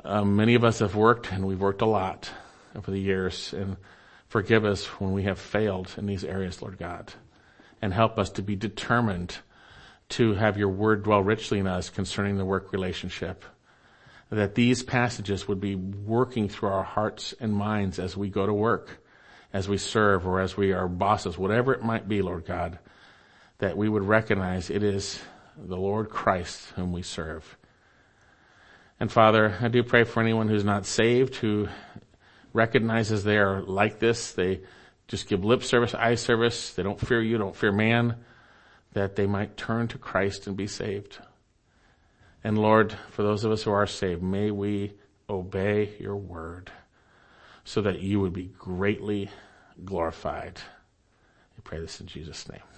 [0.05, 2.31] uh, many of us have worked, and we've worked a lot
[2.77, 3.53] over the years.
[3.53, 3.77] And
[4.29, 7.13] forgive us when we have failed in these areas, Lord God.
[7.83, 9.37] And help us to be determined
[10.11, 13.45] to have your word dwell richly in us concerning the work relationship
[14.31, 18.55] that these passages would be working through our hearts and minds as we go to
[18.55, 19.03] work
[19.53, 22.79] as we serve or as we are bosses, whatever it might be, Lord God,
[23.59, 25.21] that we would recognize it is
[25.57, 27.57] the Lord Christ whom we serve.
[28.99, 31.69] And Father, I do pray for anyone who's not saved, who
[32.53, 34.33] recognizes they are like this.
[34.33, 34.61] They
[35.13, 36.73] just give lip service, eye service.
[36.73, 38.17] They don't fear you, don't fear man,
[38.95, 41.19] that they might turn to Christ and be saved.
[42.43, 44.95] And Lord, for those of us who are saved, may we
[45.29, 46.73] obey your word
[47.63, 49.29] so that you would be greatly
[49.85, 50.59] glorified.
[51.59, 52.72] We pray this in Jesus' name.